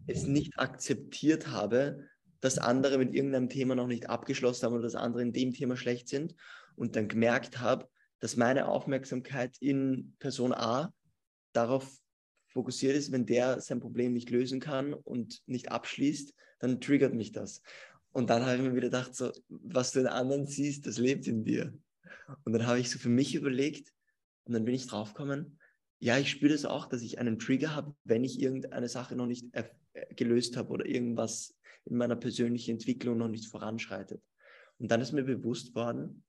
[0.07, 2.07] es nicht akzeptiert habe,
[2.39, 5.77] dass andere mit irgendeinem Thema noch nicht abgeschlossen haben oder dass andere in dem Thema
[5.77, 6.35] schlecht sind
[6.75, 7.87] und dann gemerkt habe,
[8.19, 10.93] dass meine Aufmerksamkeit in Person A
[11.53, 11.99] darauf
[12.51, 17.31] fokussiert ist, wenn der sein Problem nicht lösen kann und nicht abschließt, dann triggert mich
[17.31, 17.61] das.
[18.11, 21.27] Und dann habe ich mir wieder gedacht, so, was du in anderen siehst, das lebt
[21.27, 21.73] in dir.
[22.43, 23.93] Und dann habe ich so für mich überlegt
[24.43, 25.59] und dann bin ich draufgekommen,
[25.99, 29.27] ja, ich spüre das auch, dass ich einen Trigger habe, wenn ich irgendeine Sache noch
[29.27, 29.63] nicht äh,
[30.15, 34.21] gelöst habe oder irgendwas in meiner persönlichen Entwicklung noch nicht voranschreitet.
[34.79, 36.23] Und dann ist mir bewusst worden,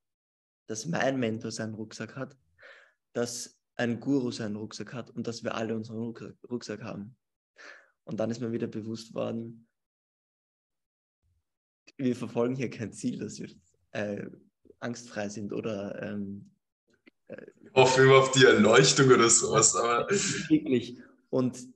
[0.67, 2.37] dass mein Mentor seinen Rucksack hat,
[3.15, 7.17] dass ein Guru seinen Rucksack hat und dass wir alle unseren Rucksack, Rucksack haben.
[8.05, 9.69] Und dann ist mir wieder bewusst worden,
[11.97, 13.49] wir verfolgen hier kein Ziel, dass wir
[13.93, 14.27] äh,
[14.81, 16.53] angstfrei sind oder ähm,
[17.75, 20.99] Hoffe immer auf die Erleuchtung oder sowas, aber wirklich.
[21.31, 21.67] Und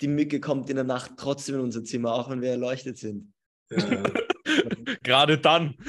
[0.00, 3.32] die Mücke kommt in der Nacht trotzdem in unser Zimmer, auch wenn wir erleuchtet sind.
[3.70, 4.02] ja.
[5.02, 5.76] Gerade dann.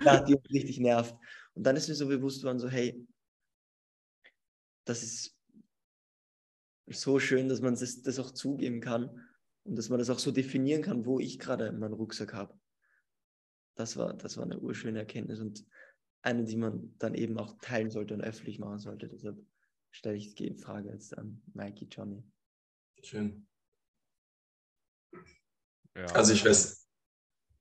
[0.00, 1.14] Ja, die uns richtig nervt.
[1.54, 3.04] Und dann ist mir so bewusst worden, so hey,
[4.88, 5.38] das ist
[6.86, 9.28] so schön, dass man das, das auch zugeben kann
[9.64, 12.58] und dass man das auch so definieren kann, wo ich gerade meinen Rucksack habe.
[13.74, 15.64] Das war, das war eine urschöne Erkenntnis und
[16.22, 19.08] eine, die man dann eben auch teilen sollte und öffentlich machen sollte.
[19.08, 19.38] Deshalb
[19.90, 22.24] stelle ich die Frage jetzt an Mikey, Johnny.
[23.04, 23.46] Schön.
[25.94, 26.06] Ja.
[26.14, 26.88] Also ich weiß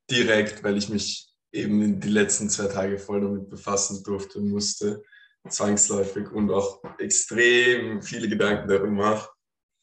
[0.10, 4.50] direkt, weil ich mich eben in die letzten zwei Tage voll damit befassen durfte und
[4.50, 5.04] musste,
[5.50, 9.30] zwangsläufig und auch extrem viele Gedanken darüber mache.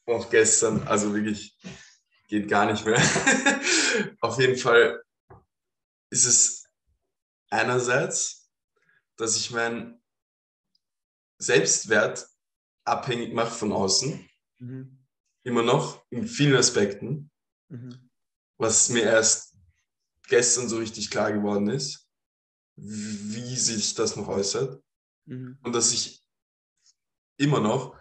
[0.06, 1.56] Auch gestern, also wirklich
[2.28, 3.00] geht gar nicht mehr.
[4.20, 5.02] Auf jeden Fall
[6.10, 6.68] ist es
[7.50, 8.50] einerseits,
[9.16, 10.02] dass ich meinen
[11.38, 12.26] Selbstwert
[12.84, 15.04] abhängig mache von außen, Mhm.
[15.42, 17.30] immer noch in vielen Aspekten,
[17.68, 18.10] Mhm.
[18.56, 19.56] was mir erst
[20.28, 22.08] gestern so richtig klar geworden ist,
[22.76, 24.82] wie sich das noch äußert
[25.26, 25.58] Mhm.
[25.62, 26.22] und dass ich
[27.36, 27.96] immer noch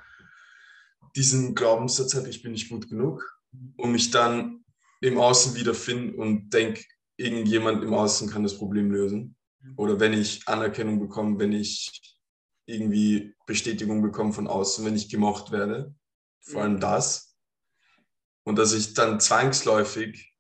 [1.16, 3.40] diesen Glaubenssatz habe, ich bin nicht gut genug
[3.78, 4.64] und mich dann
[5.02, 6.84] im Außen wiederfinde und denke,
[7.18, 9.36] irgendjemand im Außen kann das Problem lösen.
[9.76, 12.18] Oder wenn ich Anerkennung bekomme, wenn ich
[12.66, 15.94] irgendwie Bestätigung bekomme von außen, wenn ich gemocht werde,
[16.42, 16.80] vor allem Mhm.
[16.80, 17.36] das.
[18.44, 20.34] Und dass ich dann zwangsläufig,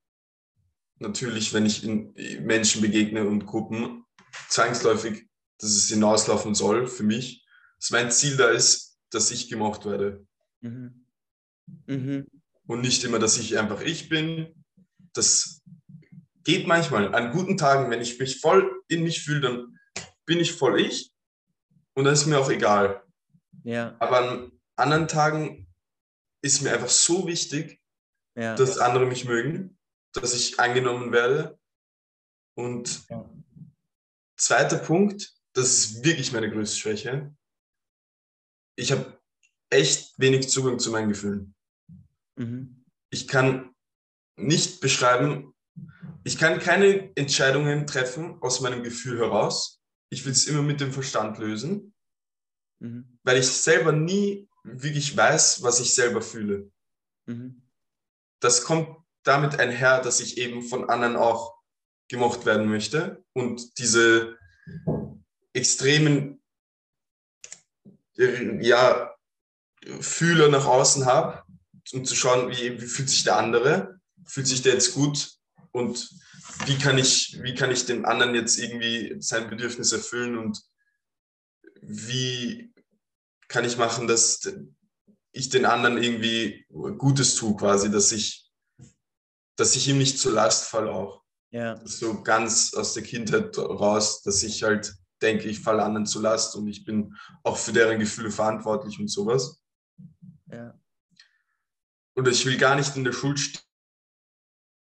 [0.99, 2.13] natürlich, wenn ich in
[2.45, 4.05] Menschen begegne und Gruppen,
[4.49, 5.27] zwangsläufig,
[5.63, 7.45] dass es hinauslaufen soll für mich,
[7.79, 10.25] dass mein Ziel da ist, dass ich gemocht werde.
[10.61, 11.05] Mhm.
[11.87, 12.27] Mhm.
[12.67, 14.65] Und nicht immer, dass ich einfach ich bin.
[15.13, 15.61] Das
[16.43, 17.15] geht manchmal.
[17.15, 19.79] An guten Tagen, wenn ich mich voll in mich fühle, dann
[20.25, 21.13] bin ich voll ich.
[21.93, 23.03] Und dann ist mir auch egal.
[23.63, 25.67] Ja, Aber an anderen Tagen
[26.41, 27.79] ist mir einfach so wichtig,
[28.35, 28.55] ja.
[28.55, 29.77] dass andere mich mögen,
[30.11, 31.57] dass ich angenommen werde.
[32.55, 33.29] Und Ja.
[34.35, 37.35] zweiter Punkt, das ist wirklich meine größte Schwäche.
[38.75, 39.19] Ich habe
[39.69, 41.55] echt wenig Zugang zu meinen Gefühlen.
[42.35, 42.85] Mhm.
[43.11, 43.73] Ich kann
[44.35, 45.53] nicht beschreiben,
[46.23, 49.81] ich kann keine Entscheidungen treffen aus meinem Gefühl heraus.
[50.09, 51.93] Ich will es immer mit dem Verstand lösen,
[52.79, 53.17] Mhm.
[53.23, 56.71] weil ich selber nie wirklich weiß, was ich selber fühle.
[57.25, 57.61] Mhm.
[58.41, 58.89] das kommt
[59.23, 61.57] damit einher, dass ich eben von anderen auch
[62.09, 64.37] gemocht werden möchte und diese
[65.53, 66.41] extremen
[68.17, 69.15] äh, ja,
[69.99, 71.43] Fühler nach außen habe,
[71.91, 75.31] um zu schauen, wie, wie fühlt sich der andere, fühlt sich der jetzt gut
[75.71, 76.09] und
[76.65, 80.61] wie kann ich, wie kann ich dem anderen jetzt irgendwie sein Bedürfnis erfüllen und
[81.81, 82.73] wie
[83.47, 84.41] kann ich machen, dass
[85.31, 88.49] ich den anderen irgendwie Gutes tue, quasi, dass ich,
[89.57, 91.23] dass ich ihm nicht zur Last falle auch.
[91.51, 91.79] Ja.
[91.85, 96.55] So ganz aus der Kindheit raus, dass ich halt denke, ich falle anderen zu Last
[96.55, 99.63] und ich bin auch für deren Gefühle verantwortlich und sowas.
[100.51, 100.79] Ja.
[102.13, 103.63] Und ich will gar nicht in der Schuld stehen,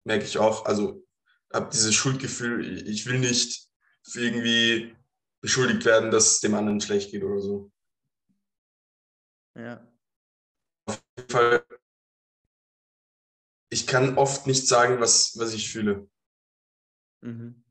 [0.04, 0.66] merke ich auch.
[0.66, 1.04] Also
[1.52, 3.68] habe dieses Schuldgefühl, ich will nicht
[4.13, 4.96] irgendwie
[5.42, 7.72] beschuldigt werden, dass es dem anderen schlecht geht oder so.
[9.56, 9.88] Ja.
[10.86, 11.66] Auf jeden Fall,
[13.70, 16.10] ich kann oft nicht sagen, was, was ich fühle.
[17.22, 17.63] Mhm.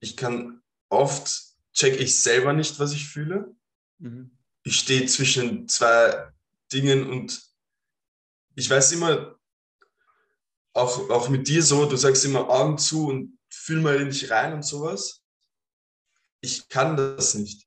[0.00, 3.54] Ich kann oft, check ich selber nicht, was ich fühle.
[3.98, 4.36] Mhm.
[4.64, 6.32] Ich stehe zwischen zwei
[6.72, 7.42] Dingen und
[8.54, 9.38] ich weiß immer,
[10.74, 14.30] auch, auch mit dir so, du sagst immer Augen zu und fühl mal in dich
[14.30, 15.22] rein und sowas.
[16.40, 17.66] Ich kann das nicht.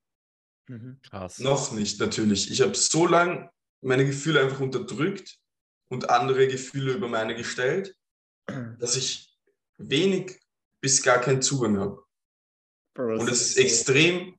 [0.68, 1.00] Mhm.
[1.04, 1.40] Krass.
[1.40, 2.52] Noch nicht, natürlich.
[2.52, 3.50] Ich habe so lange
[3.82, 5.38] meine Gefühle einfach unterdrückt
[5.90, 7.96] und andere Gefühle über meine gestellt,
[8.80, 9.38] dass ich
[9.78, 10.40] wenig
[10.82, 12.05] bis gar keinen Zugang habe.
[12.98, 14.38] Und es ist extrem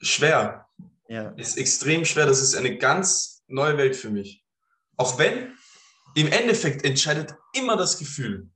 [0.00, 0.66] schwer.
[1.08, 1.34] Ja.
[1.36, 2.26] Es ist extrem schwer.
[2.26, 4.44] Das ist eine ganz neue Welt für mich.
[4.96, 5.56] Auch wenn
[6.14, 8.50] im Endeffekt entscheidet immer das Gefühl.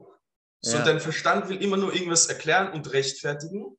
[0.60, 0.84] So, Ja.
[0.84, 3.76] dein Verstand will immer nur irgendwas erklären und rechtfertigen.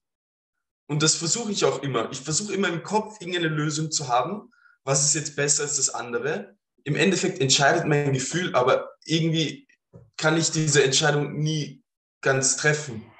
[0.87, 2.11] Und das versuche ich auch immer.
[2.11, 4.51] Ich versuche immer im Kopf irgendeine Lösung zu haben.
[4.83, 6.55] Was ist jetzt besser als das andere?
[6.83, 9.67] Im Endeffekt entscheidet mein Gefühl, aber irgendwie
[10.17, 11.83] kann ich diese Entscheidung nie
[12.21, 13.11] ganz treffen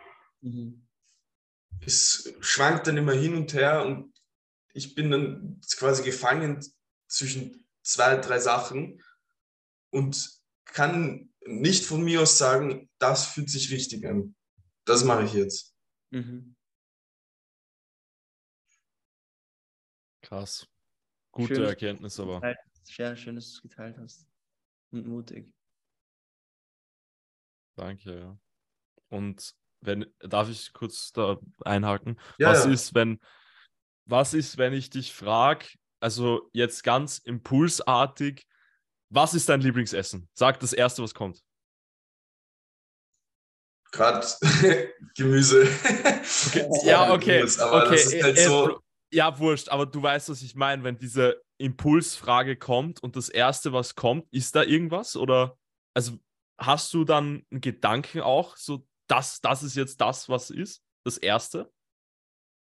[0.42, 0.85] Mhm.
[1.86, 4.14] Es schwankt dann immer hin und her und
[4.74, 6.60] ich bin dann quasi gefangen
[7.08, 9.02] zwischen zwei, drei Sachen
[9.92, 14.36] und kann nicht von mir aus sagen, das fühlt sich richtig an.
[14.86, 15.76] Das mache ich jetzt.
[16.12, 16.56] Mhm.
[20.22, 20.68] Krass.
[21.32, 21.66] Gute Schön.
[21.66, 22.56] Erkenntnis aber.
[22.98, 24.28] Ja, schön, dass du es geteilt hast.
[24.92, 25.54] Und mutig.
[27.76, 28.40] Danke, ja.
[29.10, 32.20] Und wenn, darf ich kurz da einhaken?
[32.38, 32.72] Ja, was ja.
[32.72, 33.20] ist, wenn,
[34.06, 35.66] was ist, wenn ich dich frage,
[36.00, 38.46] also jetzt ganz impulsartig,
[39.10, 40.30] was ist dein Lieblingsessen?
[40.34, 41.42] Sag das erste, was kommt.
[43.92, 44.28] Gerade
[45.16, 45.68] Gemüse.
[46.84, 47.46] Ja, okay.
[47.60, 47.92] Aber okay.
[47.92, 48.80] das ist halt äh, äh, so.
[49.12, 53.72] Ja, wurscht, aber du weißt, was ich meine, wenn diese Impulsfrage kommt und das erste,
[53.72, 55.16] was kommt, ist da irgendwas?
[55.16, 55.58] Oder
[55.94, 56.20] also
[56.58, 60.82] hast du dann einen Gedanken auch, so das, das ist jetzt das, was ist?
[61.04, 61.72] Das erste?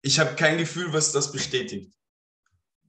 [0.01, 1.93] Ich habe kein Gefühl, was das bestätigt.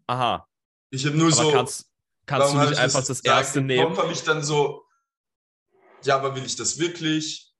[0.06, 0.48] Aha.
[0.90, 1.52] Ich habe nur Aber so.
[1.52, 1.90] kannst,
[2.26, 3.26] kannst du nicht ich einfach das gesagt?
[3.26, 3.96] erste Im nehmen?
[3.96, 4.86] Habe ich dann so,
[6.04, 7.52] ja, aber will ich das wirklich?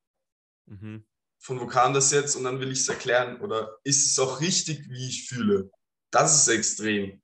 [0.67, 1.05] Mhm.
[1.41, 4.41] von wo kam das jetzt und dann will ich es erklären oder ist es auch
[4.41, 5.71] richtig, wie ich fühle?
[6.13, 7.21] Das ist extrem.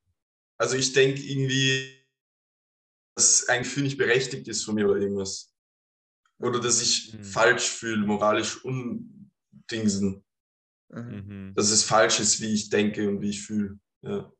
[0.58, 2.04] Also ich denke irgendwie,
[3.14, 5.54] dass ein Gefühl nicht berechtigt ist von mir oder irgendwas.
[6.38, 7.24] Oder dass ich Mhm.
[7.24, 10.24] falsch fühle, moralisch undingsen.
[10.88, 11.00] Mhm.
[11.48, 11.54] Mhm.
[11.54, 13.78] Dass es falsch ist, wie ich denke und wie ich fühle.
[14.02, 14.32] Ja.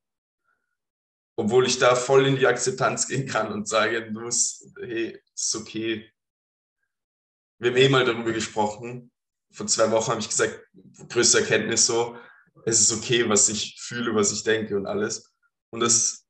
[1.37, 5.55] Obwohl ich da voll in die Akzeptanz gehen kann und sage, du musst, hey, ist
[5.55, 6.11] okay.
[7.61, 9.11] Wir haben eh mal darüber gesprochen.
[9.53, 10.61] Vor zwei Wochen habe ich gesagt,
[11.09, 12.17] größte Erkenntnis so,
[12.67, 15.33] es ist okay, was ich fühle, was ich denke und alles.
[15.71, 16.27] Und das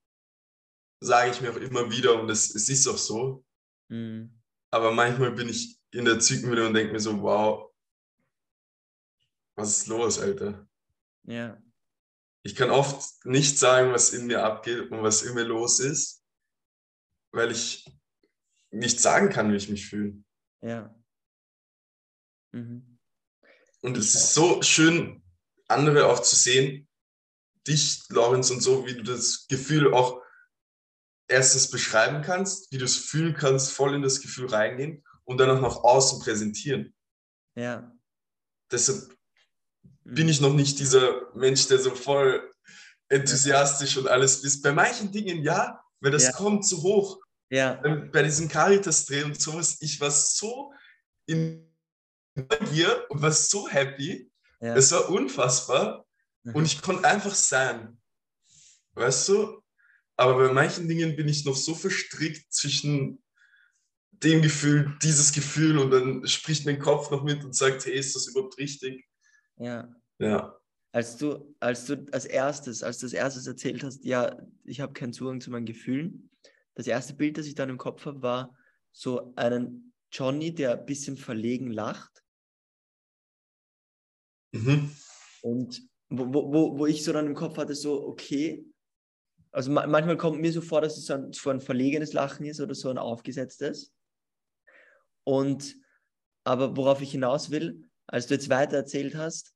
[1.01, 3.45] sage ich mir auch immer wieder und es, es ist auch so.
[3.89, 4.38] Mhm.
[4.71, 7.73] Aber manchmal bin ich in der Zwickmühle und denke mir so, wow,
[9.57, 10.69] was ist los, Alter?
[11.25, 11.61] Ja.
[12.43, 16.23] Ich kann oft nicht sagen, was in mir abgeht und was in mir los ist,
[17.33, 17.91] weil ich
[18.71, 20.23] nicht sagen kann, wie ich mich fühle.
[20.63, 20.95] Ja.
[22.53, 22.99] Mhm.
[23.81, 25.23] Und es ist so schön,
[25.69, 26.89] andere auch zu sehen,
[27.67, 30.23] dich, Lorenz und so, wie du das Gefühl auch
[31.29, 35.51] erstens beschreiben kannst, wie du es fühlen kannst, voll in das Gefühl reingehen und dann
[35.51, 36.95] auch nach außen präsentieren.
[37.55, 37.93] Ja.
[38.71, 39.09] Deshalb
[40.05, 40.15] Mhm.
[40.15, 42.51] bin ich noch nicht dieser Mensch, der so voll
[43.11, 44.63] enthusiastisch und alles ist.
[44.63, 46.33] Bei manchen Dingen ja, weil das Ja.
[46.33, 47.21] kommt so hoch.
[47.51, 47.75] Ja.
[47.75, 50.73] Bei- Bei diesem Caritas-Dreh und sowas, ich war so
[51.27, 51.67] in
[52.35, 54.31] Neugier und war so happy.
[54.61, 54.75] Ja.
[54.77, 56.07] Es war unfassbar
[56.45, 56.55] Mhm.
[56.55, 58.01] und ich konnte einfach sein.
[58.93, 59.63] Weißt du?
[60.19, 63.23] Aber bei manchen Dingen bin ich noch so verstrickt zwischen
[64.11, 68.17] dem Gefühl, dieses Gefühl und dann spricht mein Kopf noch mit und sagt, hey, ist
[68.17, 69.07] das überhaupt richtig?
[69.57, 69.95] ja.
[70.19, 70.59] Ja.
[70.91, 74.93] Als du, als du als erstes, als du als erstes erzählt hast, ja, ich habe
[74.93, 76.31] keinen Zugang zu meinen Gefühlen,
[76.75, 78.57] das erste Bild, das ich dann im Kopf habe, war
[78.91, 82.25] so einen Johnny, der ein bisschen verlegen lacht
[84.53, 84.91] Mhm.
[85.43, 88.65] und wo, wo, wo, wo ich so dann im Kopf hatte, so, okay,
[89.53, 92.47] also ma manchmal kommt mir so vor, dass es so ein, so ein verlegenes Lachen
[92.47, 93.93] ist oder so ein aufgesetztes.
[95.25, 95.77] Und
[96.45, 99.55] aber worauf ich hinaus will, als du jetzt weiter erzählt hast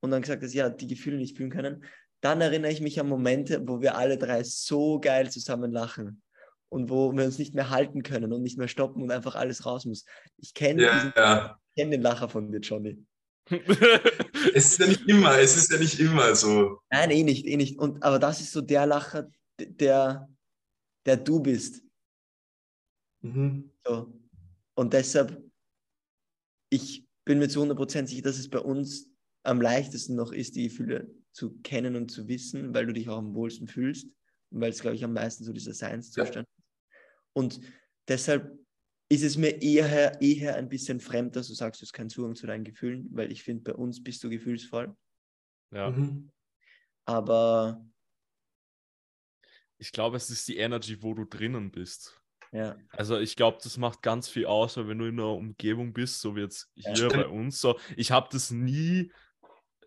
[0.00, 1.84] und dann gesagt hast, ja, die Gefühle nicht fühlen können,
[2.22, 6.22] dann erinnere ich mich an Momente, wo wir alle drei so geil zusammen lachen
[6.70, 9.66] und wo wir uns nicht mehr halten können und nicht mehr stoppen und einfach alles
[9.66, 10.04] raus muss.
[10.38, 11.60] Ich kenne Ja, ja.
[11.76, 13.04] kenn den Lacher von dir, Johnny.
[14.54, 16.80] Es ist ja nicht immer, es ist ja nicht immer so.
[16.90, 17.78] Nein, eh nicht, eh nicht.
[17.78, 20.28] Und, aber das ist so der Lacher, der,
[21.04, 21.82] der du bist.
[23.22, 23.70] Mhm.
[23.84, 24.12] So.
[24.74, 25.42] Und deshalb,
[26.70, 29.08] ich bin mir zu 100% sicher, dass es bei uns
[29.42, 33.18] am leichtesten noch ist, die Gefühle zu kennen und zu wissen, weil du dich auch
[33.18, 34.06] am wohlsten fühlst.
[34.50, 36.64] Und weil es, glaube ich, am meisten so dieser Seinszustand ist.
[37.32, 37.60] Und
[38.08, 38.58] deshalb
[39.10, 42.36] ist es mir eher, eher ein bisschen fremd, dass du sagst, du hast keinen Zugang
[42.36, 44.96] zu deinen Gefühlen, weil ich finde, bei uns bist du gefühlsvoll.
[45.70, 45.90] ja.
[45.90, 46.30] Mhm.
[47.06, 47.84] Aber
[49.78, 52.20] Ich glaube, es ist die Energy, wo du drinnen bist.
[52.52, 55.92] ja, Also ich glaube, das macht ganz viel aus, weil wenn du in einer Umgebung
[55.92, 57.12] bist, so wie jetzt Ja, hier stimmt.
[57.12, 59.12] bei uns, so, ich habe das nie,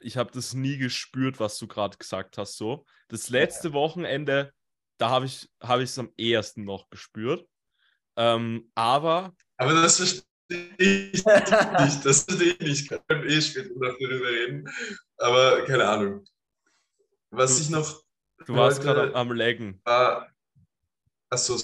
[0.02, 2.58] ich habe das nie gespürt, was du gerade gesagt hast.
[2.58, 4.54] So, das letzte Wochenende,
[4.98, 7.48] da habe ich, habe ich es am ehesten noch gespürt.
[8.16, 10.24] Ähm, aber Aber das verstehe
[10.78, 11.26] ich nicht.
[12.06, 12.92] Das verstehe ich nicht.
[12.92, 14.70] Wir können eh später noch darüber reden.
[15.18, 16.26] Aber keine Ahnung.
[17.32, 18.04] Was Du- ich noch
[18.46, 19.82] du warst gerade am, am Laggen.
[19.84, 20.30] war.
[21.32, 21.60] Achso,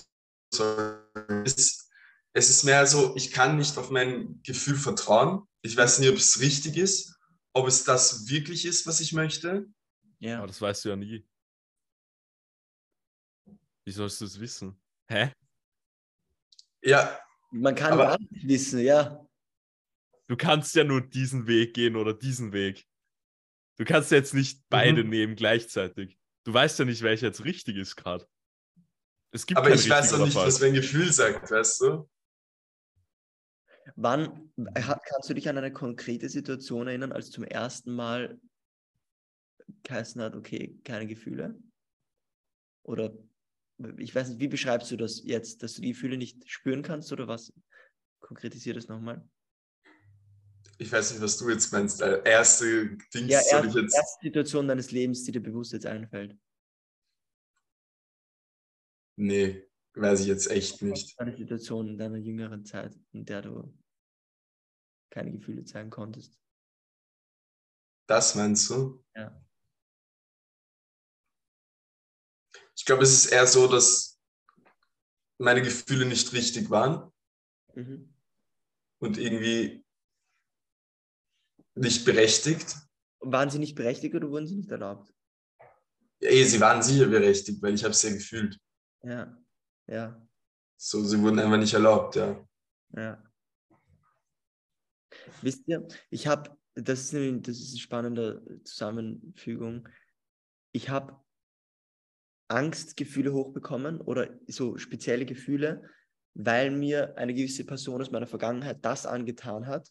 [0.52, 0.97] sorry.
[1.45, 1.89] Es,
[2.34, 5.47] es ist mehr so, ich kann nicht auf mein Gefühl vertrauen.
[5.62, 7.16] Ich weiß nicht, ob es richtig ist,
[7.54, 9.68] ob es das wirklich ist, was ich möchte.
[10.20, 10.38] ja.
[10.39, 11.28] Aber das weißt du ja nie.
[13.86, 14.80] Wie sollst du es wissen?
[15.08, 15.32] Hä?
[16.82, 17.19] Ja,
[17.51, 19.25] Man kann Aber- gar nicht wissen, ja.
[20.27, 22.86] Du kannst ja nur diesen Weg gehen oder diesen Weg.
[23.77, 25.09] Du kannst jetzt nicht beide Mhm.
[25.09, 26.19] nehmen gleichzeitig.
[26.43, 28.27] Du weißt ja nicht, welcher jetzt richtig ist gerade.
[29.32, 32.09] Es gibt aber ich weiß oder nicht, was mein Gefühl sagt, weißt du?
[33.95, 38.39] Wann ha- kannst du dich an eine konkrete Situation erinnern, als zum ersten Mal
[39.84, 41.59] geheißen hat, okay, keine Gefühle?
[42.84, 43.11] Oder
[43.97, 47.11] ich weiß nicht, wie beschreibst du das jetzt, dass du die Gefühle nicht spüren kannst
[47.11, 47.53] oder was?
[48.19, 49.27] Konkretisier das nochmal.
[50.77, 52.01] Ich weiß nicht, was du jetzt meinst.
[52.01, 53.95] Äh, Erste Dings Ja, erst, jetzt.
[53.95, 56.38] erste Situation deines Lebens, die dir bewusst jetzt einfällt.
[59.17, 61.19] Nee, weiß ich jetzt echt nicht.
[61.19, 63.77] Eine Situation in deiner jüngeren Zeit, in der du
[65.09, 66.39] keine Gefühle zeigen konntest.
[68.07, 69.03] Das meinst du?
[69.15, 69.45] Ja.
[72.80, 74.17] Ich glaube, es ist eher so, dass
[75.38, 77.11] meine Gefühle nicht richtig waren
[77.75, 78.13] Mhm.
[78.99, 79.86] und irgendwie
[81.75, 82.77] nicht berechtigt.
[83.19, 85.13] Und waren sie nicht berechtigt oder wurden sie nicht erlaubt?
[86.21, 88.57] Ja, eh, sie waren sicher berechtigt, weil ich habe es ja gefühlt.
[89.03, 89.38] Ja,
[89.88, 90.25] ja,
[90.77, 92.47] So, sie wurden einfach nicht erlaubt, ja.
[92.95, 93.21] ja.
[95.41, 99.88] Wisst ihr, ich habe, das ist, nämlich- das ist eine spannende Zusammenfügung.
[100.71, 101.21] Ich habe
[102.50, 105.84] Angstgefühle hochbekommen oder so spezielle Gefühle,
[106.34, 109.89] weil mir eine gewisse Person aus meiner Vergangenheit das angetan hat.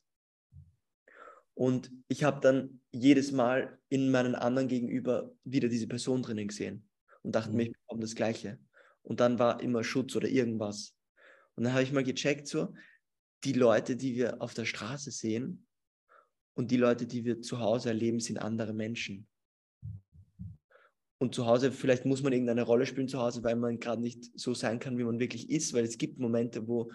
[1.55, 6.89] Und ich habe dann jedes Mal in meinen anderen gegenüber wieder diese Person drinnen gesehen
[7.23, 7.57] und dachte Mhm.
[7.57, 8.59] mir, ich bekomme das Gleiche.
[9.03, 10.95] Und dann war immer Schutz oder irgendwas.
[11.57, 12.75] Und dann habe ich mal gecheckt, so,
[13.45, 15.67] die Leute, die wir auf der Straße sehen
[16.55, 19.29] und die Leute, die wir zu Hause erleben, sind andere Menschen.
[21.19, 24.31] Und zu Hause, vielleicht muss man irgendeine Rolle spielen zu Hause, weil man gerade nicht
[24.39, 26.93] so sein kann, wie man wirklich ist, weil es gibt Momente, wo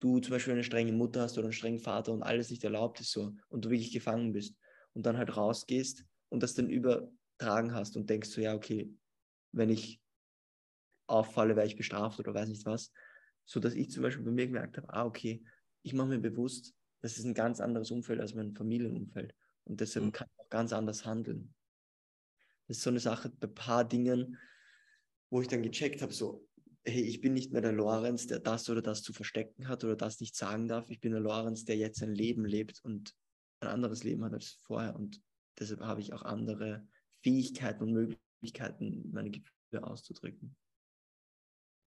[0.00, 3.00] du zum Beispiel eine strenge Mutter hast oder einen strengen Vater und alles nicht erlaubt
[3.00, 4.56] ist so und du wirklich gefangen bist
[4.94, 8.94] und dann halt rausgehst und das dann übertragen hast und denkst so, ja, okay,
[9.52, 10.00] wenn ich
[11.06, 12.92] auffalle, werde ich bestraft oder weiß nicht was,
[13.44, 15.44] so dass ich zum Beispiel bei mir gemerkt habe, ah, okay,
[15.82, 20.06] ich mache mir bewusst, das ist ein ganz anderes Umfeld als mein Familienumfeld und deshalb
[20.06, 20.12] Mhm.
[20.12, 21.55] kann ich auch ganz anders handeln.
[22.66, 24.38] Das ist so eine Sache bei ein paar Dingen,
[25.30, 26.46] wo ich dann gecheckt habe, so,
[26.84, 29.96] hey, ich bin nicht mehr der Lorenz, der das oder das zu verstecken hat oder
[29.96, 30.88] das nicht sagen darf.
[30.90, 33.14] Ich bin der Lorenz, der jetzt sein Leben lebt und
[33.60, 34.94] ein anderes Leben hat als vorher.
[34.94, 35.20] Und
[35.58, 36.86] deshalb habe ich auch andere
[37.22, 40.56] Fähigkeiten und Möglichkeiten, meine Gefühle auszudrücken.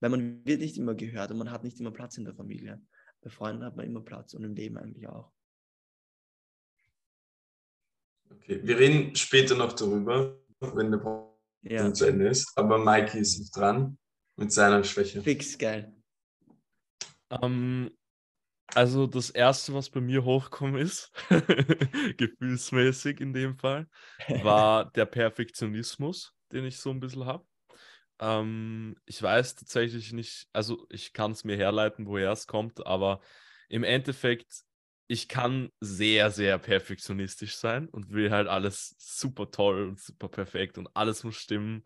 [0.01, 2.81] Weil man wird nicht immer gehört und man hat nicht immer Platz in der Familie.
[3.21, 5.31] Bei Freunden hat man immer Platz und im Leben eigentlich auch.
[8.31, 12.51] Okay, wir reden später noch darüber, wenn der Podcast Ja, zu Ende ist.
[12.57, 13.97] Aber Mikey ist dran
[14.35, 15.21] mit seiner Schwäche.
[15.23, 15.93] fix geil.
[17.29, 17.91] Ähm,
[18.75, 21.11] also das erste, was bei mir hochgekommen ist,
[22.17, 23.87] gefühlsmäßig in dem Fall,
[24.35, 27.45] war der Perfektionismus, den ich so ein bisschen habe.
[28.19, 33.21] Ähm, ich weiß tatsächlich nicht, also ich kann es mir herleiten, woher es kommt, aber
[33.69, 34.63] im Endeffekt
[35.11, 40.77] ich kann sehr, sehr perfektionistisch sein und will halt alles super toll und super perfekt
[40.77, 41.83] und alles muss stimmen.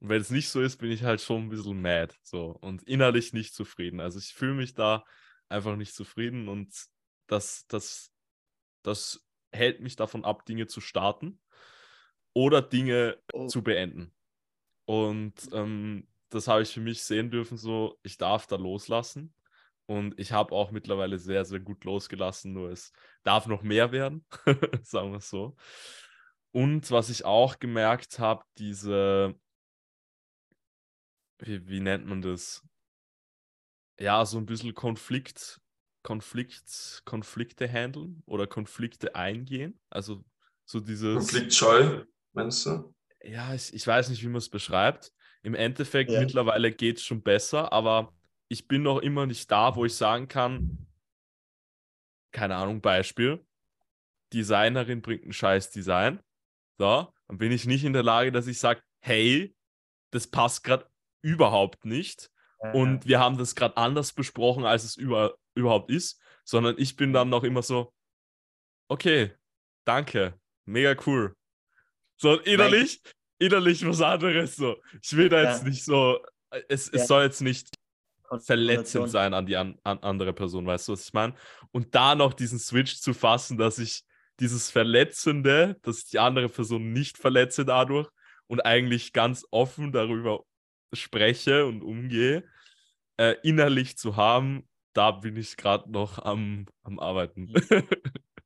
[0.00, 2.82] Und wenn es nicht so ist, bin ich halt schon ein bisschen mad so und
[2.82, 4.00] innerlich nicht zufrieden.
[4.00, 5.02] Also ich fühle mich da
[5.48, 6.70] einfach nicht zufrieden und
[7.26, 8.12] das, das,
[8.82, 11.40] das hält mich davon ab, Dinge zu starten
[12.34, 13.46] oder Dinge oh.
[13.46, 14.14] zu beenden.
[14.84, 19.32] Und ähm, das habe ich für mich sehen dürfen, so ich darf da loslassen
[19.88, 24.26] und ich habe auch mittlerweile sehr, sehr gut losgelassen, nur es darf noch mehr werden,
[24.82, 25.56] sagen wir es so.
[26.52, 29.34] Und was ich auch gemerkt habe, diese,
[31.38, 32.62] wie, wie nennt man das?
[33.98, 35.58] Ja, so ein bisschen Konflikt,
[36.02, 39.80] Konflikt, Konflikte handeln oder Konflikte eingehen.
[39.88, 40.22] Also
[40.66, 41.16] so dieses.
[41.16, 42.94] Konfliktscheu, meinst du?
[43.22, 45.12] Ja, ich, ich weiß nicht, wie man es beschreibt.
[45.42, 46.20] Im Endeffekt ja.
[46.20, 48.12] mittlerweile geht es schon besser, aber
[48.48, 50.86] ich bin noch immer nicht da, wo ich sagen kann,
[52.32, 53.44] keine Ahnung, Beispiel,
[54.32, 56.20] Designerin bringt ein scheiß Design.
[56.78, 59.54] So, dann bin ich nicht in der Lage, dass ich sage, hey,
[60.10, 60.88] das passt gerade
[61.22, 62.30] überhaupt nicht.
[62.62, 62.72] Ja.
[62.72, 67.12] Und wir haben das gerade anders besprochen, als es über, überhaupt ist, sondern ich bin
[67.12, 67.92] dann noch immer so,
[68.88, 69.32] okay,
[69.84, 71.36] danke, mega cool.
[72.16, 73.00] So innerlich,
[73.38, 74.82] innerlich was anderes so.
[75.02, 75.68] Ich will da jetzt ja.
[75.68, 76.24] nicht so,
[76.68, 77.77] es, es soll jetzt nicht
[78.40, 81.34] verletzend sein an die an, an andere Person, weißt du, was ich meine?
[81.72, 84.02] Und da noch diesen Switch zu fassen, dass ich
[84.40, 88.08] dieses Verletzende, dass ich die andere Person nicht verletze dadurch
[88.46, 90.44] und eigentlich ganz offen darüber
[90.92, 92.44] spreche und umgehe,
[93.18, 97.52] äh, innerlich zu haben, da bin ich gerade noch am, am Arbeiten.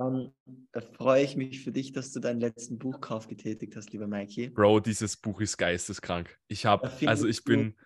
[0.00, 0.32] Um,
[0.72, 4.48] da freue ich mich für dich, dass du deinen letzten Buchkauf getätigt hast, lieber Mikey.
[4.48, 6.38] Bro, dieses Buch ist geisteskrank.
[6.48, 7.76] Ich habe, also ich bin,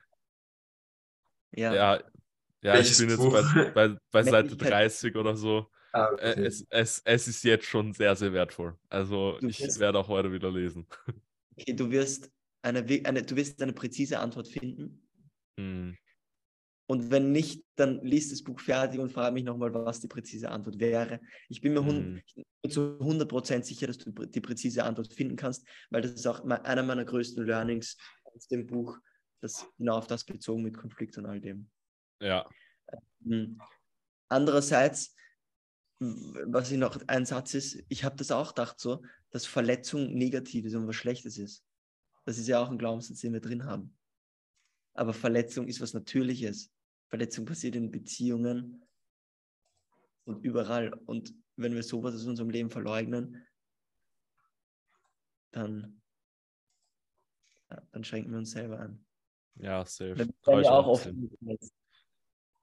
[1.57, 1.74] ja.
[1.74, 2.02] Ja,
[2.62, 5.66] ja ich bin jetzt bei, bei, bei Seite 30 oder so.
[5.92, 6.44] Ah, okay.
[6.44, 8.76] Es, es, es ist jetzt schon sehr, sehr wertvoll.
[8.88, 10.86] Also du ich wirst, werde auch heute wieder lesen.
[11.57, 12.32] Okay, du wirst
[12.62, 15.07] eine, eine, du wirst eine präzise Antwort finden.
[15.57, 15.96] Hm.
[16.86, 20.50] Und wenn nicht, dann liest das Buch fertig und frage mich nochmal, was die präzise
[20.50, 21.20] Antwort wäre.
[21.48, 22.20] Ich bin mir hm.
[22.68, 26.82] zu 100% sicher, dass du die präzise Antwort finden kannst, weil das ist auch einer
[26.82, 28.98] meiner größten Learnings aus dem Buch,
[29.45, 31.70] das genau auf das bezogen mit Konflikt und all dem.
[32.20, 32.49] Ja.
[33.24, 33.61] Ähm,
[34.28, 35.14] andererseits,
[35.99, 40.64] was ich noch ein Satz ist, ich habe das auch gedacht so, dass Verletzung negativ
[40.64, 41.64] ist und was Schlechtes ist.
[42.24, 43.97] Das ist ja auch ein Glaubenssatz, den wir drin haben.
[44.95, 46.72] Aber Verletzung ist was Natürliches.
[47.09, 48.82] Verletzung passiert in Beziehungen
[50.24, 50.95] und überall.
[51.05, 53.47] Und wenn wir sowas aus unserem Leben verleugnen,
[55.51, 56.01] dann,
[57.92, 59.05] dann schränken wir uns selber an.
[59.57, 60.14] Ja, safe.
[60.14, 61.09] Das ja auch oft.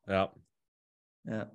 [0.08, 0.34] Ja.
[1.24, 1.52] Ja.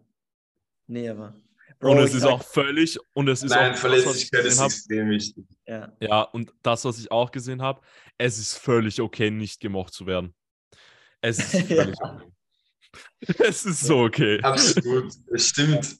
[0.86, 1.34] Nee, aber.
[1.78, 5.44] Bro, und es ist auch völlig, und es ist Nein, auch Verletzlichkeit ist extrem wichtig.
[5.66, 5.92] Ja.
[6.00, 7.80] ja, und das, was ich auch gesehen habe,
[8.18, 10.34] es ist völlig okay, nicht gemocht zu werden.
[11.20, 12.14] Es ist völlig ja.
[12.14, 12.32] okay.
[13.40, 14.40] Es ist so okay.
[14.42, 15.98] Absolut, es stimmt.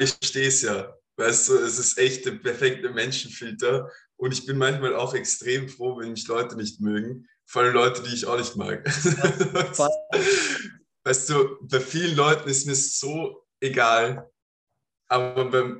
[0.00, 0.94] Ich stehe es ja.
[1.16, 3.90] Weißt du, es ist echt der perfekte Menschenfilter.
[4.22, 8.04] Und ich bin manchmal auch extrem froh, wenn mich Leute nicht mögen, vor allem Leute,
[8.04, 8.86] die ich auch nicht mag.
[11.02, 14.30] weißt du, bei vielen Leuten ist mir so egal,
[15.08, 15.74] aber bei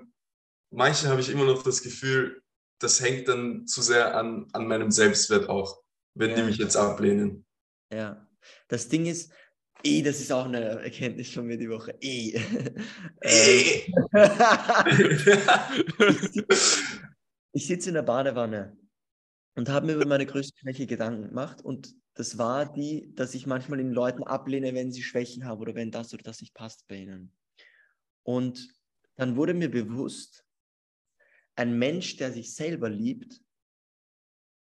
[0.71, 2.43] manchen habe ich immer noch das Gefühl,
[2.81, 5.81] das hängt dann zu sehr an, an meinem Selbstwert auch,
[6.15, 6.37] wenn ja.
[6.37, 7.47] die mich jetzt ablehnen.
[7.93, 8.27] Ja,
[8.67, 9.31] das Ding ist,
[9.85, 11.95] eh, das ist auch eine Erkenntnis von mir die Woche.
[12.01, 12.41] Eh.
[13.21, 13.83] eh.
[17.53, 18.77] ich sitze in der Badewanne
[19.55, 21.63] und habe mir über meine größte Schwäche Gedanken gemacht.
[21.63, 25.75] Und das war die, dass ich manchmal den Leuten ablehne, wenn sie Schwächen haben oder
[25.75, 27.33] wenn das oder das nicht passt bei ihnen.
[28.23, 28.69] Und
[29.17, 30.45] dann wurde mir bewusst,
[31.55, 33.43] ein Mensch, der sich selber liebt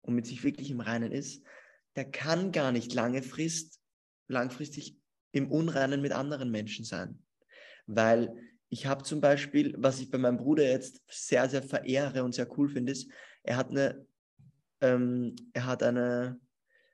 [0.02, 1.44] und mit sich wirklich im Reinen ist,
[1.96, 3.80] der kann gar nicht lange Frist,
[4.28, 4.98] langfristig
[5.32, 7.24] im Unreinen mit anderen Menschen sein.
[7.86, 12.34] Weil ich habe zum Beispiel, was ich bei meinem Bruder jetzt sehr, sehr verehre und
[12.34, 13.11] sehr cool finde, ist,
[13.43, 14.05] er hat eine
[14.82, 16.39] ähm, er hat eine,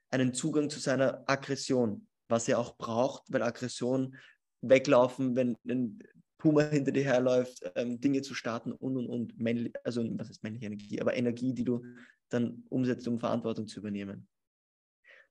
[0.10, 4.16] einen Zugang zu seiner Aggression, was er auch braucht, weil Aggression
[4.62, 6.00] weglaufen, wenn ein
[6.38, 10.44] Puma hinter dir herläuft, ähm, Dinge zu starten und und und, männlich, also was ist
[10.44, 11.84] männliche Energie, aber Energie, die du
[12.30, 14.28] dann umsetzt, um Verantwortung zu übernehmen.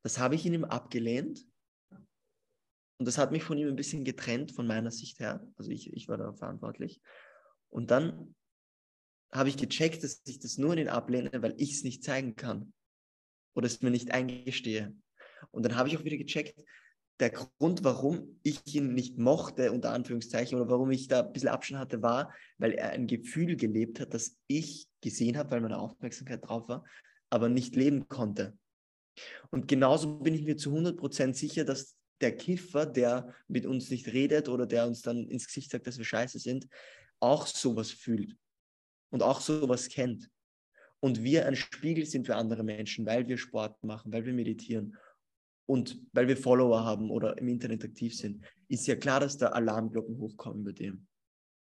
[0.03, 1.47] Das habe ich in ihm abgelehnt
[2.99, 5.47] und das hat mich von ihm ein bisschen getrennt von meiner Sicht her.
[5.57, 7.01] Also ich, ich war da verantwortlich.
[7.69, 8.35] Und dann
[9.33, 12.37] habe ich gecheckt, dass ich das nur in ihn ablehne, weil ich es nicht zeigen
[12.37, 12.73] kann
[13.55, 14.95] oder es mir nicht eingestehe.
[15.51, 16.63] Und dann habe ich auch wieder gecheckt,
[17.21, 21.49] der Grund, warum ich ihn nicht mochte, unter Anführungszeichen, oder warum ich da ein bisschen
[21.49, 25.79] Abstand hatte, war, weil er ein Gefühl gelebt hat, das ich gesehen habe, weil meine
[25.79, 26.85] Aufmerksamkeit drauf war,
[27.31, 28.57] aber nicht leben konnte.
[29.51, 34.09] Und genauso bin ich mir zu 100% sicher, dass der Kiffer, der mit uns nicht
[34.09, 36.67] redet oder der uns dann ins Gesicht sagt, dass wir scheiße sind,
[37.21, 38.37] auch sowas fühlt
[39.11, 40.31] und auch sowas kennt.
[41.01, 44.97] Und wir ein Spiegel sind für andere Menschen, weil wir Sport machen, weil wir meditieren
[45.67, 49.49] und weil wir Follower haben oder im Internet aktiv sind, ist ja klar, dass da
[49.49, 51.07] Alarmglocken hochkommen bei dem.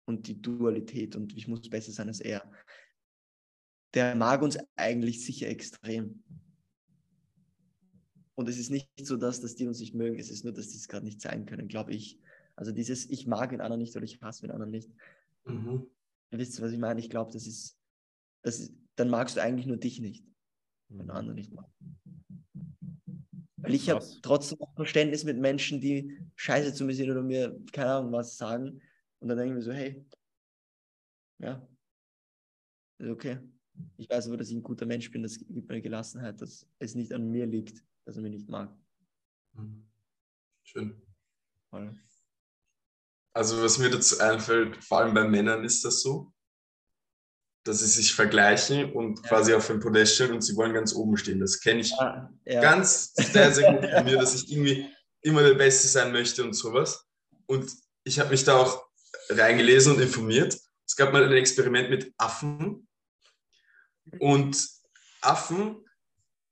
[0.06, 2.49] Und die Dualität und ich muss besser sein als er.
[3.93, 6.24] Der mag uns eigentlich sicher extrem.
[8.36, 10.69] Und es ist nicht so, dass, dass die uns nicht mögen, es ist nur, dass
[10.69, 12.19] die es gerade nicht sein können, glaube ich.
[12.55, 14.89] Also dieses Ich mag den anderen nicht oder ich hasse den anderen nicht.
[15.45, 15.88] Mhm.
[16.31, 16.99] Ihr wisst, was ich meine?
[16.99, 17.77] Ich glaube, das ist,
[18.41, 20.25] das ist, dann magst du eigentlich nur dich nicht,
[20.89, 21.17] wenn du mhm.
[21.17, 21.73] andere nicht magst.
[23.57, 27.57] Weil ich habe trotzdem auch Verständnis mit Menschen, die scheiße zu mir sind oder mir,
[27.71, 28.81] keine Ahnung, was sagen.
[29.19, 30.03] Und dann denke ich mir so, hey,
[31.39, 31.65] ja,
[32.97, 33.39] ist okay.
[33.97, 36.93] Ich weiß aber, dass ich ein guter Mensch bin, das gibt mir Gelassenheit, dass es
[36.93, 38.70] nicht an mir liegt, dass er mich nicht mag.
[39.54, 39.89] Mhm.
[40.64, 41.01] Schön.
[43.34, 46.32] Also was mir dazu einfällt, vor allem bei Männern ist das so,
[47.64, 49.30] dass sie sich vergleichen und ja.
[49.30, 51.39] quasi auf ein Podest stellen und sie wollen ganz oben stehen.
[51.39, 52.62] Das kenne ich ja, ja.
[52.62, 54.88] ganz sehr, sehr gut von mir, dass ich irgendwie
[55.22, 57.08] immer der Beste sein möchte und sowas.
[57.47, 57.72] Und
[58.04, 58.86] ich habe mich da auch
[59.30, 60.60] reingelesen und informiert.
[60.86, 62.88] Es gab mal ein Experiment mit Affen
[64.20, 64.70] und
[65.22, 65.84] Affen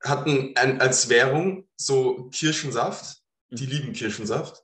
[0.02, 3.22] hatten ein, als Währung so Kirschensaft.
[3.50, 4.64] Die lieben Kirschensaft.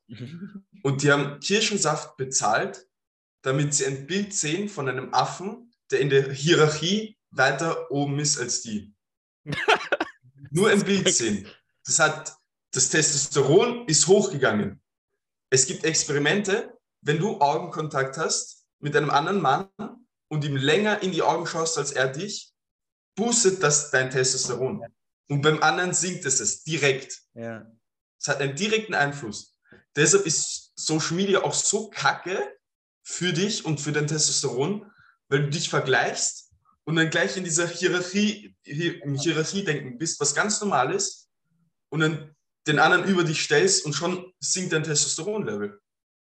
[0.84, 2.88] Und die haben Kirschensaft bezahlt,
[3.42, 8.40] damit sie ein Bild sehen von einem Affen, der in der Hierarchie weiter oben ist
[8.40, 8.94] als die.
[10.52, 11.48] Nur ein Bild sehen.
[11.86, 12.38] Das hat,
[12.72, 14.82] das Testosteron ist hochgegangen.
[15.50, 19.70] Es gibt Experimente, wenn du Augenkontakt hast mit einem anderen Mann
[20.30, 22.54] und ihm länger in die Augen schaust als er dich,
[23.16, 24.86] boostet das dein Testosteron.
[25.30, 27.22] Und beim anderen sinkt es es direkt.
[27.34, 27.70] Ja.
[28.20, 29.58] Es hat einen direkten Einfluss.
[29.96, 32.56] Deshalb ist Social Media auch so kacke
[33.04, 34.92] für dich und für dein Testosteron,
[35.30, 36.52] weil du dich vergleichst
[36.86, 41.30] und dann gleich in dieser Hierarchie, im Hierarchie-Denken bist, was ganz normal ist,
[41.90, 42.36] und dann
[42.68, 45.80] den anderen über dich stellst und schon sinkt dein Testosteronlevel.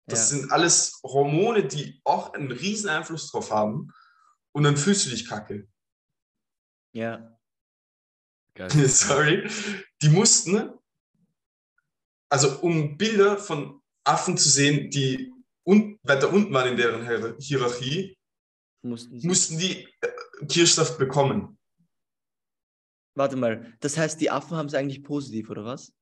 [0.06, 0.38] Das ja.
[0.38, 3.92] sind alles Hormone, die auch einen riesen Einfluss drauf haben.
[4.52, 5.68] Und dann fühlst du dich kacke.
[6.92, 7.31] Ja.
[8.54, 8.70] Geil.
[8.88, 9.48] Sorry.
[10.02, 10.70] Die mussten,
[12.28, 15.32] also um Bilder von Affen zu sehen, die
[15.64, 18.16] un weiter unten waren in deren Hierarchie,
[18.82, 19.26] mussten, sie.
[19.26, 21.58] mussten die äh, Kirschsaft bekommen.
[23.14, 25.92] Warte mal, das heißt, die Affen haben es eigentlich positiv, oder was?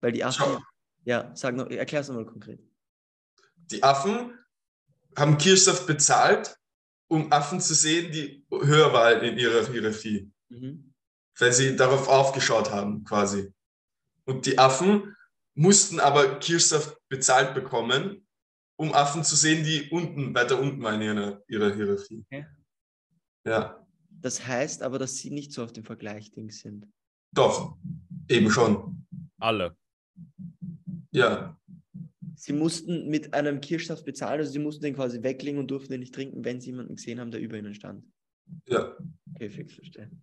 [0.00, 0.44] Weil die Affen.
[0.44, 0.62] Schau.
[1.04, 2.60] Ja, sag noch, erklär es nochmal konkret.
[3.56, 4.38] Die Affen
[5.16, 6.56] haben Kirschsaft bezahlt,
[7.08, 10.30] um Affen zu sehen, die höher waren in ihrer Hierarchie.
[10.48, 10.89] Mhm.
[11.40, 13.52] Weil sie darauf aufgeschaut haben, quasi.
[14.26, 15.16] Und die Affen
[15.54, 18.26] mussten aber Kirschsaft bezahlt bekommen,
[18.76, 22.24] um Affen zu sehen, die unten, weiter unten waren in ihrer, ihrer Hierarchie.
[22.26, 22.46] Okay.
[23.46, 23.86] Ja.
[24.10, 26.86] Das heißt aber, dass sie nicht so auf dem Vergleich-Ding sind.
[27.32, 27.76] Doch,
[28.28, 29.06] eben schon.
[29.38, 29.76] Alle.
[31.10, 31.58] Ja.
[32.34, 36.00] Sie mussten mit einem Kirschsaft bezahlen, also sie mussten den quasi weglegen und durften den
[36.00, 38.04] nicht trinken, wenn sie jemanden gesehen haben, der über ihnen stand.
[38.66, 38.96] Ja.
[39.34, 40.22] Okay, fix verstehen.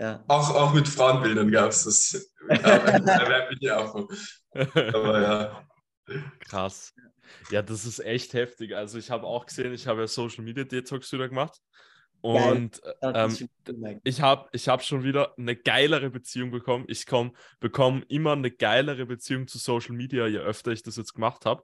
[0.00, 0.24] Ja.
[0.28, 2.32] Auch, auch mit Frauenbildern gab es das.
[2.48, 4.08] Affen.
[4.94, 5.68] Aber ja.
[6.40, 6.94] Krass.
[7.50, 8.74] Ja, das ist echt heftig.
[8.74, 11.60] Also ich habe auch gesehen, ich habe ja Social Media Detox wieder gemacht.
[12.22, 13.48] Und ähm,
[14.04, 16.84] ich habe ich hab schon wieder eine geilere Beziehung bekommen.
[16.88, 17.06] Ich
[17.60, 21.62] bekomme immer eine geilere Beziehung zu Social Media, je öfter ich das jetzt gemacht habe.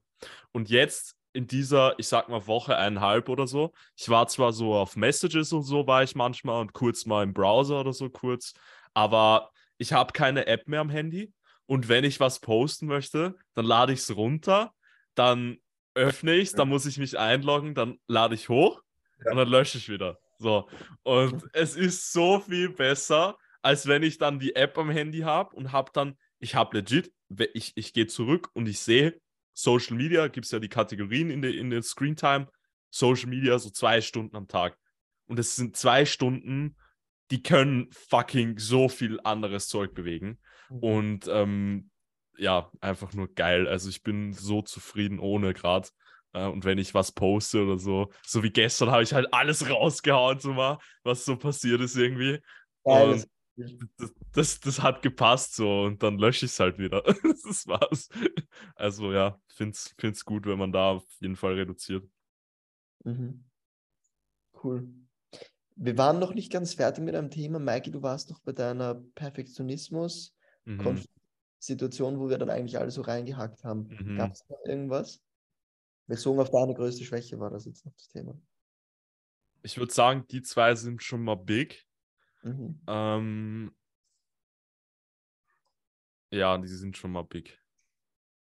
[0.53, 4.74] Und jetzt in dieser, ich sag mal, Woche eineinhalb oder so, ich war zwar so
[4.74, 8.55] auf Messages und so, war ich manchmal und kurz mal im Browser oder so kurz,
[8.95, 11.32] aber ich habe keine App mehr am Handy.
[11.66, 14.72] Und wenn ich was posten möchte, dann lade ich es runter
[15.16, 15.59] dann
[15.95, 18.82] öffne ich es, dann muss ich mich einloggen, dann lade ich hoch
[19.24, 19.32] ja.
[19.32, 20.18] und dann lösche ich wieder.
[20.39, 20.68] So.
[21.03, 25.57] Und es ist so viel besser, als wenn ich dann die App am Handy habe
[25.57, 27.12] und habe dann, ich habe legit,
[27.55, 29.18] ich, ich gehe zurück und ich sehe,
[29.57, 32.46] Social Media, gibt es ja die Kategorien in der in der Screen Time,
[32.90, 34.76] Social Media so zwei Stunden am Tag.
[35.26, 36.76] Und es sind zwei Stunden,
[37.30, 40.38] die können fucking so viel anderes Zeug bewegen.
[40.68, 40.78] Mhm.
[40.78, 41.90] Und ähm,
[42.36, 43.66] ja, einfach nur geil.
[43.66, 45.88] Also ich bin so zufrieden ohne gerade.
[46.34, 49.68] Äh, und wenn ich was poste oder so, so wie gestern habe ich halt alles
[49.68, 52.40] rausgehauen, so mal, was so passiert ist irgendwie.
[52.84, 53.26] Geil, und,
[53.57, 57.02] das, das, das hat gepasst so und dann lösche ich es halt wieder.
[57.44, 58.09] das war's.
[58.74, 62.09] Also ja, finde es gut, wenn man da auf jeden Fall reduziert.
[63.04, 63.44] Mhm.
[64.62, 64.88] Cool.
[65.76, 67.59] Wir waren noch nicht ganz fertig mit einem Thema.
[67.59, 72.18] Maiki, du warst noch bei deiner Perfektionismus-Situation, mhm.
[72.18, 73.88] wo wir dann eigentlich alle so reingehackt haben.
[73.88, 74.16] Mhm.
[74.16, 75.22] Gab es noch irgendwas?
[76.07, 78.34] Bezogen auf deine größte Schwäche war das jetzt noch das Thema.
[79.62, 81.86] Ich würde sagen, die zwei sind schon mal big.
[82.43, 82.80] Mhm.
[82.87, 83.74] Ähm,
[86.30, 87.61] ja, die sind schon mal big.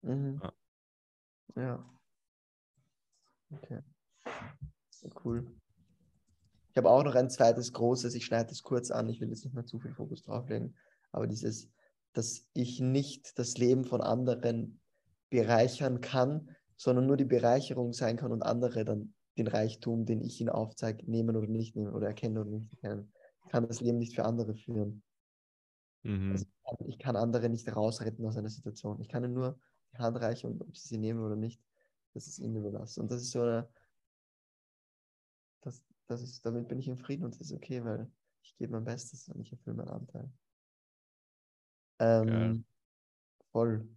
[0.02, 0.42] Mhm.
[0.42, 0.54] Ja.
[1.56, 1.90] ja.
[3.52, 3.82] Okay.
[4.90, 5.46] Sehr cool.
[6.72, 9.44] Ich habe auch noch ein zweites großes, ich schneide es kurz an, ich will jetzt
[9.44, 10.76] nicht mehr zu viel Fokus drauflegen,
[11.12, 11.70] aber dieses,
[12.14, 14.80] dass ich nicht das Leben von anderen
[15.30, 20.40] bereichern kann, sondern nur die Bereicherung sein kann und andere dann den Reichtum, den ich
[20.42, 23.12] ihnen aufzeige, nehmen oder nicht nehmen oder erkennen oder nicht erkennen.
[23.54, 25.04] Ich kann das Leben nicht für andere führen.
[26.02, 26.32] Mhm.
[26.32, 26.48] Also
[26.88, 29.00] ich kann andere nicht rausretten aus einer Situation.
[29.00, 29.60] Ich kann ihnen nur
[29.92, 31.62] die Hand reichen und ob sie sie nehmen oder nicht,
[32.16, 33.02] das ist ihnen überlassen.
[33.02, 33.70] Und das ist so eine,
[35.62, 38.72] das, das ist, damit bin ich im Frieden und das ist okay, weil ich gebe
[38.72, 40.32] mein Bestes und ich erfülle meinen Anteil.
[42.00, 42.66] Ähm,
[43.52, 43.88] voll.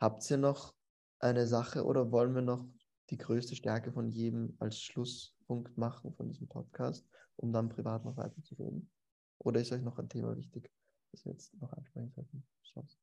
[0.00, 0.74] Habt ihr noch
[1.18, 2.66] eine Sache oder wollen wir noch
[3.10, 7.06] die größte Stärke von jedem als Schlusspunkt machen von diesem Podcast,
[7.42, 8.90] um dann privat noch weiter zu reden?
[9.38, 10.70] Oder ist euch noch ein Thema wichtig,
[11.10, 12.46] das wir jetzt noch ansprechen sollten?
[12.72, 12.96] Chance.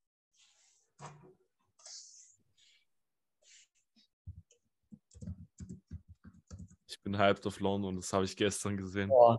[6.88, 9.10] Ich bin hyped auf London, das habe ich gestern gesehen.
[9.12, 9.38] Oh,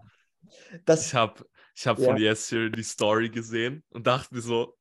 [0.84, 2.06] das, ich habe ich hab ja.
[2.06, 4.76] von Yesir die Story gesehen und dachte mir so,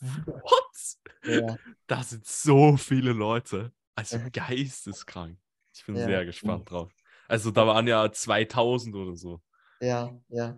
[0.00, 0.96] what?
[1.24, 1.56] Ja.
[1.86, 3.72] Da sind so viele Leute.
[3.94, 5.38] Also geisteskrank.
[5.72, 6.06] Ich bin ja.
[6.06, 6.92] sehr gespannt drauf.
[7.28, 9.40] Also da waren ja 2000 oder so.
[9.80, 10.56] Ja, ja.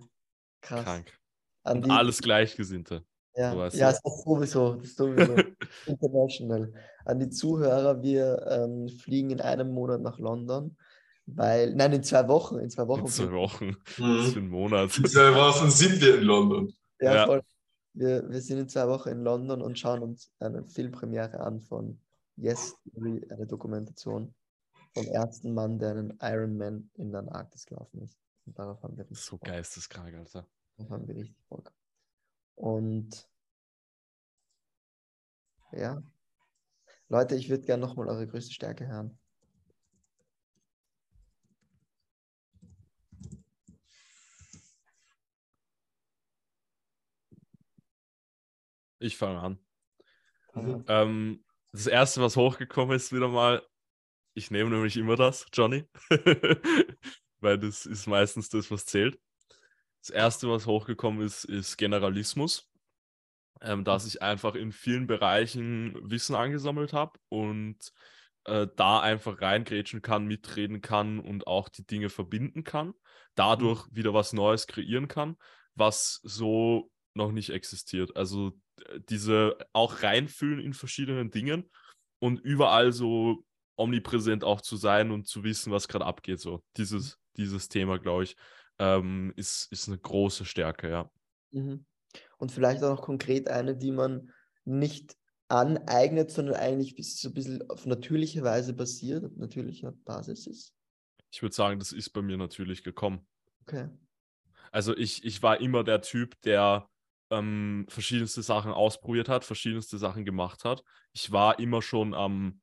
[0.60, 0.84] Krass.
[0.84, 1.18] Krank.
[1.64, 1.90] An und die...
[1.90, 3.04] alles Gleichgesinnte.
[3.34, 5.34] Ja, so ja, ist sowieso, das ist sowieso
[5.86, 6.72] international.
[7.04, 10.76] An die Zuhörer, wir ähm, fliegen in einem Monat nach London
[11.26, 12.58] weil, nein, in zwei Wochen.
[12.58, 13.00] In zwei Wochen.
[13.00, 13.66] In zwei Wochen.
[13.98, 14.16] Mhm.
[14.18, 14.98] Das für ein Monat.
[14.98, 16.72] In zwei Wochen sind wir in London.
[17.00, 17.26] Ja, ja.
[17.26, 17.42] voll.
[17.94, 22.00] Wir, wir sind in zwei Wochen in London und schauen uns eine Filmpremiere an von
[22.36, 24.34] Yes, eine Dokumentation
[24.94, 28.18] vom ersten Mann, der einen Ironman in der Antarktis gelaufen ist.
[28.44, 29.48] Und darauf haben wir richtig So Bock.
[29.48, 30.46] geisteskrank, Alter.
[30.76, 31.72] Darauf haben wir richtig Bock.
[32.54, 33.28] Und
[35.72, 36.02] ja.
[37.08, 39.18] Leute, ich würde gerne nochmal eure größte Stärke hören.
[48.98, 49.58] Ich fange an.
[50.54, 50.84] Mhm.
[50.86, 53.66] Ähm, das erste, was hochgekommen ist, wieder mal,
[54.34, 55.88] ich nehme nämlich immer das, Johnny,
[57.42, 59.18] weil das ist meistens das, was zählt.
[60.00, 62.70] Das erste, was hochgekommen ist, ist Generalismus,
[63.60, 67.76] ähm, dass ich einfach in vielen Bereichen Wissen angesammelt habe und
[68.44, 72.94] äh, da einfach reingrätschen kann, mitreden kann und auch die Dinge verbinden kann,
[73.34, 73.96] dadurch mhm.
[73.96, 75.36] wieder was Neues kreieren kann,
[75.74, 78.16] was so noch nicht existiert.
[78.16, 78.52] Also
[79.08, 81.70] diese auch reinfühlen in verschiedenen Dingen
[82.18, 83.44] und überall so
[83.76, 86.40] omnipräsent auch zu sein und zu wissen, was gerade abgeht.
[86.40, 88.36] So dieses, dieses Thema, glaube ich,
[88.78, 91.10] ähm, ist, ist eine große Stärke, ja.
[91.50, 91.84] Mhm.
[92.38, 94.32] Und vielleicht auch noch konkret eine, die man
[94.64, 95.16] nicht
[95.52, 100.74] aneignet, sondern eigentlich so ein bisschen auf natürliche Weise basiert, auf natürlicher Basis ist?
[101.30, 103.26] Ich würde sagen, das ist bei mir natürlich gekommen.
[103.62, 103.88] Okay.
[104.70, 106.88] Also ich, ich war immer der Typ, der
[107.30, 110.82] ähm, verschiedenste Sachen ausprobiert hat, verschiedenste Sachen gemacht hat.
[111.12, 112.61] Ich war immer schon am,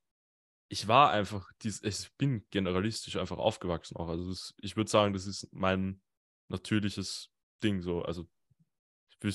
[0.69, 4.07] ich war einfach, dies, ich bin generalistisch einfach aufgewachsen auch.
[4.07, 6.01] Also das, ich würde sagen, das ist mein
[6.47, 7.29] natürliches
[7.63, 8.03] Ding so.
[8.03, 8.27] Also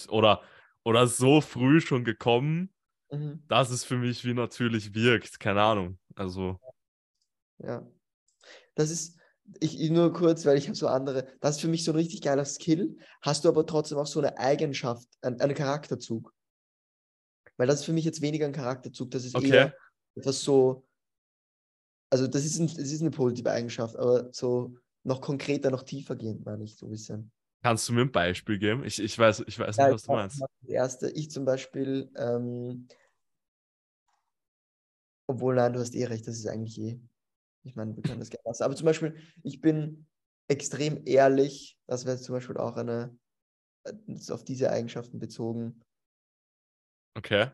[0.09, 0.43] oder
[0.85, 2.73] oder so früh schon gekommen,
[3.11, 3.43] mhm.
[3.49, 5.41] dass es für mich wie natürlich wirkt.
[5.41, 5.99] Keine Ahnung.
[6.15, 6.59] Also
[7.59, 7.87] ja,
[8.75, 9.19] das ist
[9.61, 12.23] ich nur kurz, weil ich habe so andere, das ist für mich so ein richtig
[12.23, 16.33] geiler Skill, hast du aber trotzdem auch so eine Eigenschaft, einen, einen Charakterzug.
[17.57, 19.49] Weil das ist für mich jetzt weniger ein Charakterzug, das ist okay.
[19.49, 19.75] eher
[20.15, 20.87] etwas so,
[22.15, 26.17] also das ist, ein, das ist eine positive Eigenschaft, aber so noch konkreter, noch tiefer
[26.17, 27.33] gehend, meine ich so ein bisschen.
[27.63, 28.85] Kannst du mir ein Beispiel geben?
[28.85, 30.41] Ich, ich weiß, ich weiß ja, nicht, was du meinst.
[30.41, 32.87] Das erste, ich zum Beispiel, ähm,
[35.27, 37.01] obwohl, nein, du hast eh recht, das ist eigentlich eh
[37.65, 38.63] ich meine, wir können das gerne lassen.
[38.63, 40.07] Aber zum Beispiel, ich bin
[40.49, 41.79] extrem ehrlich.
[41.87, 43.17] Das wäre zum Beispiel auch eine,
[43.85, 43.93] äh,
[44.31, 45.81] auf diese Eigenschaften bezogen.
[47.17, 47.51] Okay.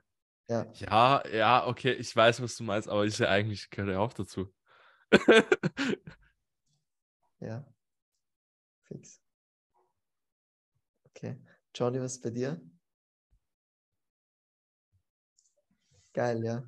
[0.50, 0.66] Ja.
[0.74, 4.12] Ja, ja, okay, ich weiß, was du meinst, aber ist ja eigentlich, gehört ja auch
[4.12, 4.52] dazu.
[7.38, 7.64] ja.
[8.82, 9.20] Fix.
[11.04, 11.36] Okay.
[11.72, 12.60] Johnny, was ist bei dir?
[16.12, 16.64] Geil, ja.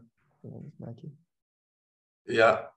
[2.27, 2.73] Ja,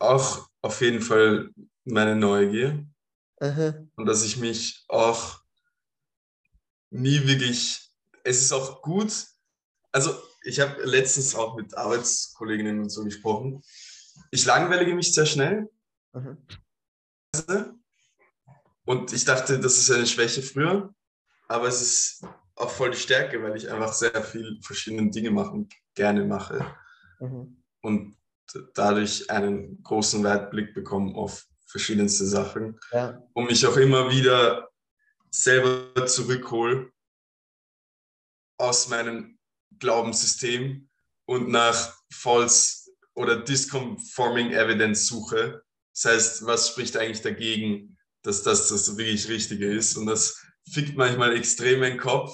[0.00, 1.50] auch auf jeden Fall
[1.84, 2.84] meine Neugier.
[3.40, 3.86] Aha.
[3.94, 5.44] Und dass ich mich auch
[6.90, 7.92] nie wirklich,
[8.24, 9.12] es ist auch gut,
[9.92, 13.62] also ich habe letztens auch mit Arbeitskolleginnen und so gesprochen.
[14.30, 15.68] Ich langweilige mich sehr schnell.
[16.12, 16.36] Aha.
[18.84, 20.92] Und ich dachte, das ist eine Schwäche früher,
[21.48, 22.24] aber es ist
[22.56, 26.74] auch voll die Stärke, weil ich einfach sehr viel verschiedene Dinge machen, gerne mache
[27.20, 27.62] Mhm.
[27.82, 28.16] und
[28.74, 33.22] dadurch einen großen Weitblick bekomme auf verschiedenste Sachen Ja.
[33.34, 34.70] und mich auch immer wieder
[35.30, 36.90] selber zurückhole
[38.58, 39.38] aus meinem
[39.80, 40.88] Glaubenssystem
[41.26, 45.62] und nach false oder disconforming evidence suche.
[45.94, 49.96] Das heißt, was spricht eigentlich dagegen, dass das das wirklich Richtige ist?
[49.96, 50.40] Und das
[50.72, 52.32] fickt manchmal extrem den Kopf,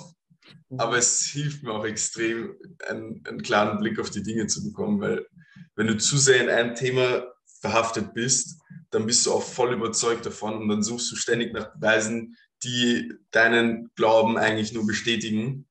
[0.68, 0.80] Mhm.
[0.80, 2.56] aber es hilft mir auch extrem,
[2.88, 5.26] einen, einen klaren Blick auf die Dinge zu bekommen, weil
[5.74, 7.26] wenn du zu sehr in ein Thema
[7.60, 11.72] verhaftet bist, dann bist du auch voll überzeugt davon und dann suchst du ständig nach
[11.74, 15.66] Beweisen, die deinen Glauben eigentlich nur bestätigen.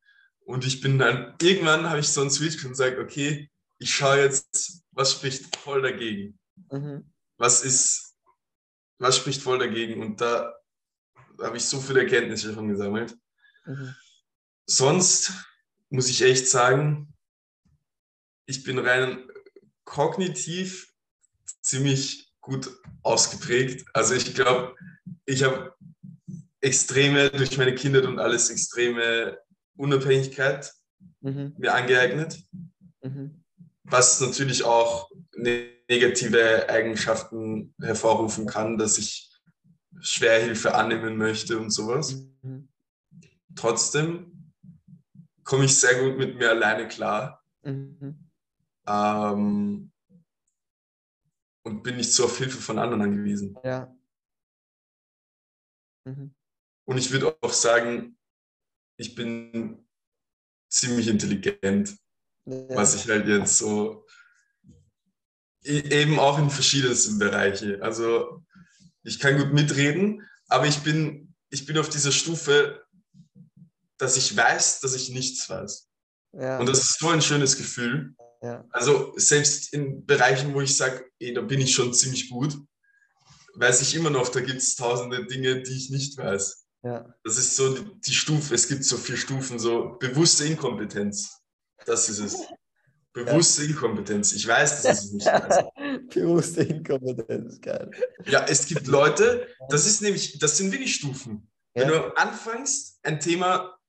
[0.45, 4.21] Und ich bin dann, irgendwann habe ich so einen Switch und sage, okay, ich schaue
[4.21, 6.39] jetzt, was spricht voll dagegen?
[6.71, 7.11] Mhm.
[7.37, 8.15] Was ist,
[8.99, 10.01] was spricht voll dagegen?
[10.01, 10.53] Und da
[11.41, 13.17] habe ich so viele Erkenntnisse schon gesammelt.
[13.65, 13.95] Mhm.
[14.67, 15.33] Sonst
[15.89, 17.13] muss ich echt sagen,
[18.45, 19.27] ich bin rein
[19.83, 20.93] kognitiv
[21.61, 22.69] ziemlich gut
[23.01, 23.87] ausgeprägt.
[23.93, 24.75] Also ich glaube,
[25.25, 25.75] ich habe
[26.61, 29.39] extreme, durch meine Kindheit und alles, extreme
[29.77, 30.73] Unabhängigkeit
[31.21, 31.55] Mhm.
[31.57, 32.41] mir angeeignet,
[33.03, 33.43] Mhm.
[33.83, 39.31] was natürlich auch ne- negative Eigenschaften hervorrufen kann, dass ich
[39.99, 42.27] schwer Hilfe annehmen möchte und sowas.
[42.41, 42.69] Mhm.
[43.55, 44.51] Trotzdem
[45.43, 47.43] komme ich sehr gut mit mir alleine klar.
[47.63, 48.29] Mhm.
[48.87, 49.91] ähm,
[51.63, 53.57] und bin nicht so auf Hilfe von anderen angewiesen.
[53.63, 53.91] Ja.
[56.05, 56.35] Mhm.
[56.87, 58.17] Und ich würde auch sagen,
[58.97, 59.85] ich bin
[60.69, 61.95] ziemlich intelligent,
[62.45, 62.75] Ja.
[62.75, 64.05] was ich halt jetzt so
[65.63, 67.81] e- eben auch in verschiedensten Bereichen.
[67.81, 68.43] Also
[69.03, 72.83] ich kann gut mitreden, aber ich bin, ich bin auf dieser Stufe,
[73.97, 75.87] dass ich weiß, dass ich nichts weiß.
[76.33, 76.59] ja.
[76.59, 78.13] Und das ist so ein schönes Gefühl.
[78.41, 78.65] ja.
[78.71, 82.57] Also selbst in Bereichen, wo ich sage, da bin ich schon ziemlich gut,
[83.55, 86.64] weiß ich immer noch, da gibt es tausende Dinge, die ich nicht weiß.
[86.85, 87.15] Ja.
[87.23, 91.41] Das ist so die, die Stufe, es gibt so vier Stufen, so bewusste Inkompetenz.
[91.85, 92.37] Das ist es.
[93.11, 94.33] Bewusste Inkompetenz.
[94.33, 95.65] Ich weiß, dass es nicht weiß.
[96.13, 97.89] Bewusste Inkompetenz, geil.
[98.25, 101.49] Ja, es gibt Leute, das ist nämlich, das sind wirklich Stufen.
[101.73, 101.97] Wenn Ja.
[102.09, 103.79] du anfängst, ein Thema,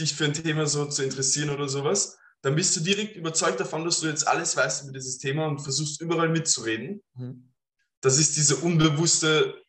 [0.00, 3.84] dich für ein Thema so zu interessieren oder sowas, dann bist du direkt überzeugt davon,
[3.84, 7.04] dass du jetzt alles weißt über dieses Thema und versuchst überall mitzureden.
[7.14, 7.52] Mhm.
[8.00, 9.61] Das ist diese unbewusste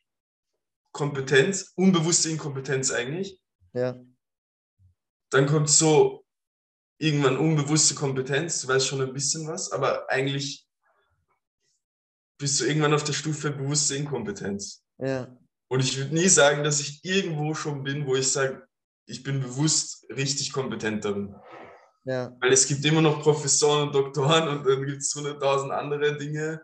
[0.93, 3.41] Kompetenz, unbewusste Inkompetenz eigentlich.
[3.73, 3.99] Ja.
[5.31, 6.25] Dann kommt so
[6.99, 10.67] irgendwann unbewusste Kompetenz, du weißt schon ein bisschen was, aber eigentlich
[12.39, 14.83] bist du irgendwann auf der Stufe bewusste Inkompetenz.
[14.99, 15.35] Ja.
[15.69, 18.67] Und ich würde nie sagen, dass ich irgendwo schon bin, wo ich sage,
[19.05, 21.35] ich bin bewusst richtig kompetent darin.
[22.05, 22.35] Ja.
[22.39, 26.63] Weil es gibt immer noch Professoren und Doktoren und dann gibt es hunderttausend andere Dinge.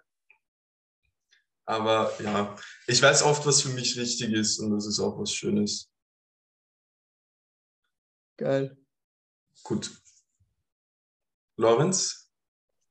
[1.69, 2.55] Aber ja,
[2.87, 5.87] ich weiß oft, was für mich richtig ist und das ist auch was Schönes.
[8.37, 8.75] Geil.
[9.61, 9.91] Gut.
[11.57, 12.31] Lorenz?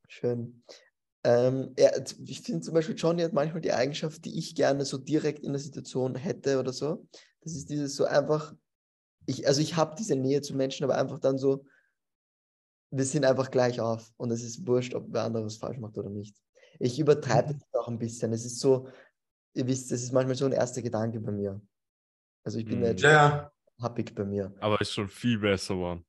[0.06, 0.62] Schön.
[1.24, 1.90] Ähm, ja,
[2.24, 5.52] ich finde zum Beispiel, Johnny hat manchmal die Eigenschaft, die ich gerne so direkt in
[5.52, 7.04] der Situation hätte oder so.
[7.40, 8.54] Das ist dieses so einfach,
[9.26, 11.66] ich, also ich habe diese Nähe zu Menschen, aber einfach dann so,
[12.92, 15.98] wir sind einfach gleich auf und es ist wurscht, ob wer andere was falsch macht
[15.98, 16.36] oder nicht.
[16.78, 18.32] Ich übertreibe das auch ein bisschen.
[18.32, 18.88] Es ist so,
[19.54, 21.60] ihr wisst, das ist manchmal so ein erster Gedanke bei mir.
[22.44, 23.52] Also ich bin da jetzt Ja, ja.
[23.80, 24.54] happig bei mir.
[24.60, 26.06] Aber ist schon viel besser geworden.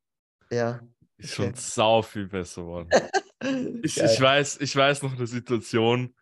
[0.52, 0.82] Ja.
[1.18, 1.48] Ist Okay.
[1.48, 2.90] schon sau viel besser geworden.
[3.82, 4.10] Ich, Geil.
[4.14, 6.14] ich, weiß, ich weiß noch eine Situation,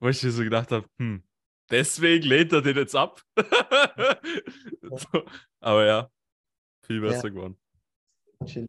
[0.00, 1.22] wo ich mir so gedacht habe, hm,
[1.70, 3.20] deswegen lehnt er den jetzt ab.
[4.80, 5.22] so,
[5.60, 6.10] aber ja,
[6.86, 7.10] viel Ja.
[7.10, 7.58] besser geworden.
[8.46, 8.66] Chill.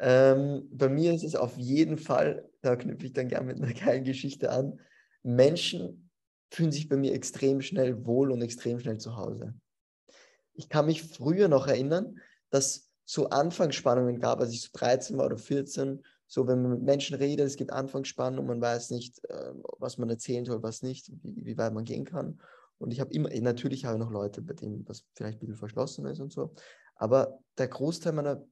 [0.00, 3.74] Ähm, bei mir ist es auf jeden Fall, da knüpfe ich dann gerne mit einer
[3.74, 4.80] geilen Geschichte an.
[5.22, 6.10] Menschen
[6.50, 9.54] fühlen sich bei mir extrem schnell wohl und extrem schnell zu Hause.
[10.54, 12.18] Ich kann mich früher noch erinnern,
[12.50, 16.82] dass so Anfangsspannungen gab, als ich so 13 war oder 14, so wenn man mit
[16.82, 21.10] Menschen redet, es gibt Anfangsspannungen, man weiß nicht, äh, was man erzählen soll, was nicht,
[21.22, 22.40] wie, wie weit man gehen kann.
[22.78, 25.56] Und ich habe immer, natürlich habe ich noch Leute, bei denen das vielleicht ein bisschen
[25.56, 26.54] verschlossen ist und so.
[26.94, 28.44] Aber der Großteil meiner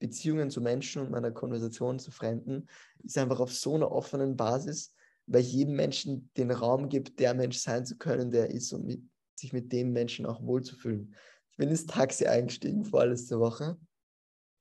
[0.00, 2.68] Beziehungen zu Menschen und meiner Konversation zu Fremden
[3.04, 4.94] ist einfach auf so einer offenen Basis,
[5.30, 8.72] weil ich jedem Menschen den Raum gibt, der Mensch sein zu können, der er ist
[8.72, 9.00] und mit,
[9.36, 11.14] sich mit dem Menschen auch wohlzufühlen.
[11.52, 13.78] Ich bin ins Taxi eingestiegen vorletzte Woche,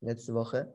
[0.02, 0.72] letzte Woche.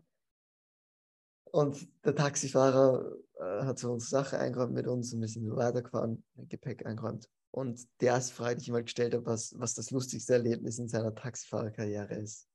[1.44, 6.24] Und der Taxifahrer äh, hat so unsere Sache eingeräumt mit uns und wir sind weitergefahren,
[6.48, 7.30] Gepäck eingeräumt.
[7.52, 10.88] Und die erste Frage, die ich mal gestellt habe, was, was das lustigste Erlebnis in
[10.88, 12.48] seiner Taxifahrerkarriere ist.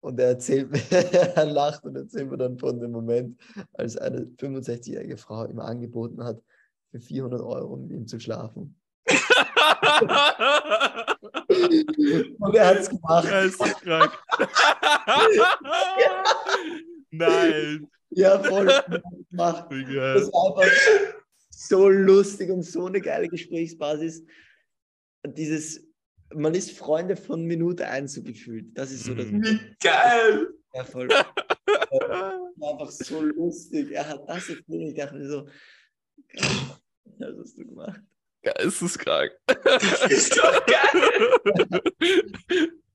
[0.00, 0.80] Und er erzählt mir,
[1.36, 3.38] er lacht und erzählt mir dann von dem Moment,
[3.74, 6.42] als eine 65-jährige Frau ihm angeboten hat,
[6.90, 8.76] für 400 Euro mit ihm zu schlafen.
[12.38, 13.28] und er hat es gemacht.
[13.28, 14.12] Geisteskrank.
[17.10, 17.88] Nein.
[18.10, 18.66] Ja, voll.
[19.30, 19.66] gemacht.
[19.70, 20.70] Das war einfach
[21.50, 24.24] so lustig und so eine geile Gesprächsbasis.
[25.24, 25.89] Dieses,
[26.34, 28.76] man ist Freunde von Minute eins so gefühlt.
[28.76, 29.42] Das ist so das Mhm.
[29.42, 30.48] Wie geil!
[30.74, 31.08] ja, voll.
[31.08, 31.26] Das
[31.66, 33.90] war einfach so lustig.
[33.92, 34.88] Er hat das erzählt.
[34.90, 35.48] Ich dachte mir so,
[36.28, 36.80] krass,
[37.18, 38.00] was hast du gemacht?
[38.42, 39.32] Geisteskrank.
[40.08, 41.82] Ist doch geil!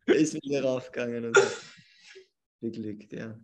[0.08, 1.62] Er ist wieder raufgegangen und hat
[2.62, 3.40] geglückt, ja.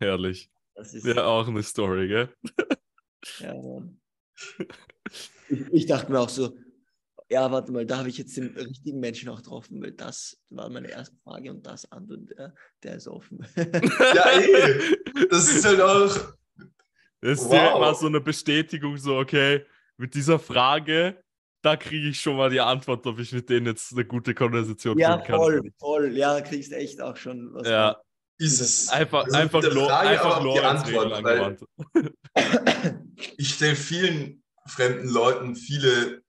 [0.00, 0.50] Herrlich.
[0.74, 2.28] Das ist, Ja, auch eine Story, gell?
[3.38, 4.00] Ja, Mann.
[5.50, 6.56] Ich, ich dachte mir auch so,
[7.30, 10.68] ja, warte mal, da habe ich jetzt den richtigen Menschen auch getroffen, weil das war
[10.68, 13.46] meine erste Frage und das andere, der, der ist offen.
[13.56, 14.80] Ja, eh.
[15.30, 16.14] Das ist halt auch.
[17.20, 17.50] Das ist Wow.
[17.50, 19.64] direkt mal so eine Bestätigung, so, okay,
[19.96, 21.22] mit dieser Frage,
[21.62, 24.98] da kriege ich schon mal die Antwort, ob ich mit denen jetzt eine gute Konversation
[24.98, 25.36] ja, führen kann.
[25.36, 26.16] voll, voll.
[26.16, 27.66] Ja, kriegst echt auch schon was.
[27.66, 28.02] Ja,
[28.38, 28.88] Ist es.
[28.90, 31.64] einfach, Also einfach, Lo Frage einfach die Antwort, weil- angewandt.
[33.38, 36.23] Ich stelle vielen fremden Leuten viele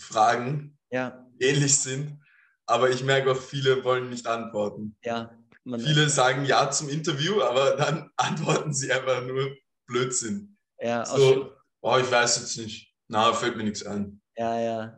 [0.00, 2.18] Fragen, Ja, ähnlich sind,
[2.66, 4.96] aber ich merke auch, viele wollen nicht antworten.
[5.04, 5.36] ja.
[5.66, 9.54] Viele sagen ja zum Interview, aber dann antworten sie einfach nur
[9.86, 10.56] Blödsinn.
[10.80, 12.92] ja, So, oh, ich weiß jetzt nicht.
[13.08, 14.20] Na, fällt mir nichts ein.
[14.36, 14.96] ja, ja.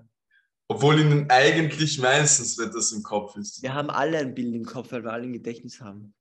[0.69, 3.61] Obwohl ihnen eigentlich meistens etwas im Kopf ist.
[3.63, 6.15] Wir haben alle ein Bild im Kopf, weil wir alle ein Gedächtnis haben.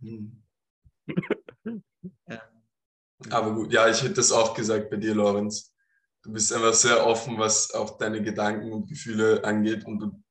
[0.00, 0.40] Hm.
[2.28, 2.42] Ja.
[3.30, 5.74] Aber gut, ja, ich hätte das auch gesagt bei dir, Lorenz.
[6.28, 10.22] Du bist einfach sehr offen, was auch deine Gedanken und Gefühle angeht und du,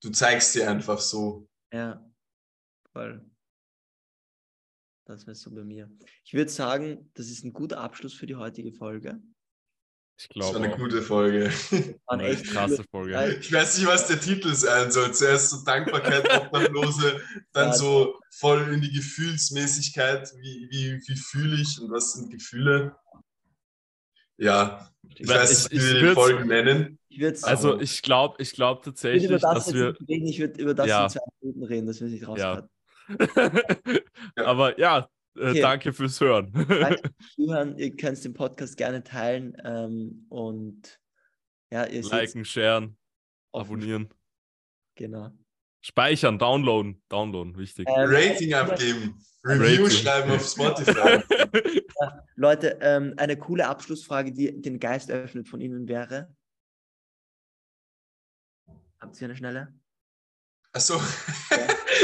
[0.00, 1.46] du zeigst sie einfach so.
[1.70, 2.02] Ja,
[2.94, 3.30] voll.
[5.06, 5.90] Das wäre so bei mir.
[6.24, 9.20] Ich würde sagen, das ist ein guter Abschluss für die heutige Folge.
[10.18, 10.78] Ich Das war glaube, eine auch.
[10.78, 11.50] gute Folge.
[12.06, 13.36] Waren eine echt krasse Folge.
[13.38, 15.12] Ich weiß nicht, was der Titel sein soll.
[15.12, 17.20] Zuerst so Dankbarkeit, Obdachlose,
[17.52, 17.74] dann Ja.
[17.74, 20.32] so voll in die Gefühlsmäßigkeit.
[20.38, 22.96] Wie, wie, wie fühle ich und was sind Gefühle?
[24.38, 26.98] Ja, ich Ich- weiß nicht, ich wie wir die Folgen nennen.
[27.08, 29.90] Ich Also ich glaube ich glaub ich tatsächlich, über das dass wir...
[29.98, 31.04] nicht reden, ich würde über das Ja.
[31.04, 32.52] in zwei Minuten reden, dass wir nicht Ja.
[32.54, 32.70] rauscutten.
[34.36, 35.60] Aber ja, äh, Okay.
[35.60, 36.52] danke fürs Hören.
[36.52, 36.68] Danke
[37.18, 37.76] fürs Zuhören.
[37.78, 41.00] Ihr könnt den Podcast gerne teilen ähm, und
[41.72, 42.96] ja, ihr Liken, sharen,
[43.52, 44.08] abonnieren,
[44.94, 45.30] Genau.
[45.88, 47.88] Speichern, downloaden, downloaden, wichtig.
[47.88, 49.90] Ähm, Rating abgeben, Review Rating.
[49.90, 51.22] schreiben auf Spotify.
[52.36, 56.34] Leute, ähm, eine coole Abschlussfrage, die den Geist öffnet von Ihnen wäre.
[59.00, 59.74] Habt ihr eine schnelle?
[60.72, 61.00] Achso,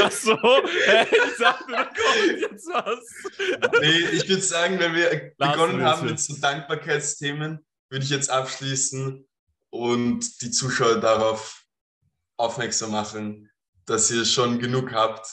[0.01, 3.79] Ach so, hä, ich dachte, da kommt jetzt was.
[3.79, 8.09] nee, ich würde sagen, wenn wir Lassen begonnen wir haben mit so Dankbarkeitsthemen, würde ich
[8.09, 9.25] jetzt abschließen
[9.69, 11.63] und die Zuschauer darauf
[12.37, 13.49] aufmerksam machen,
[13.85, 15.27] dass ihr schon genug habt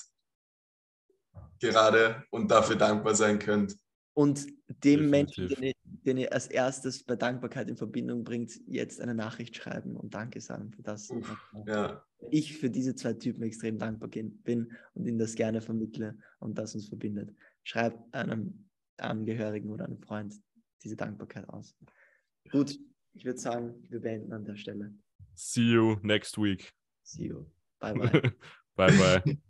[1.58, 3.76] gerade und dafür dankbar sein könnt.
[4.14, 5.58] Und dem Menschen, Definitiv.
[5.58, 9.96] den ihr, den ihr als erstes bei Dankbarkeit in Verbindung bringt, jetzt eine Nachricht schreiben
[9.96, 11.08] und Danke sagen für das.
[11.10, 16.18] Uff, Ja, Ich für diese zwei Typen extrem dankbar bin und ihnen das gerne vermittle
[16.40, 17.34] und das uns verbindet.
[17.62, 20.34] Schreibt einem Angehörigen oder einem Freund
[20.82, 21.74] diese Dankbarkeit aus.
[22.50, 22.78] Gut,
[23.14, 24.92] ich würde sagen, wir beenden an der Stelle.
[25.34, 26.74] See you next week.
[27.02, 27.46] See you.
[27.82, 28.16] Bye bye.
[28.76, 29.22] bye bye.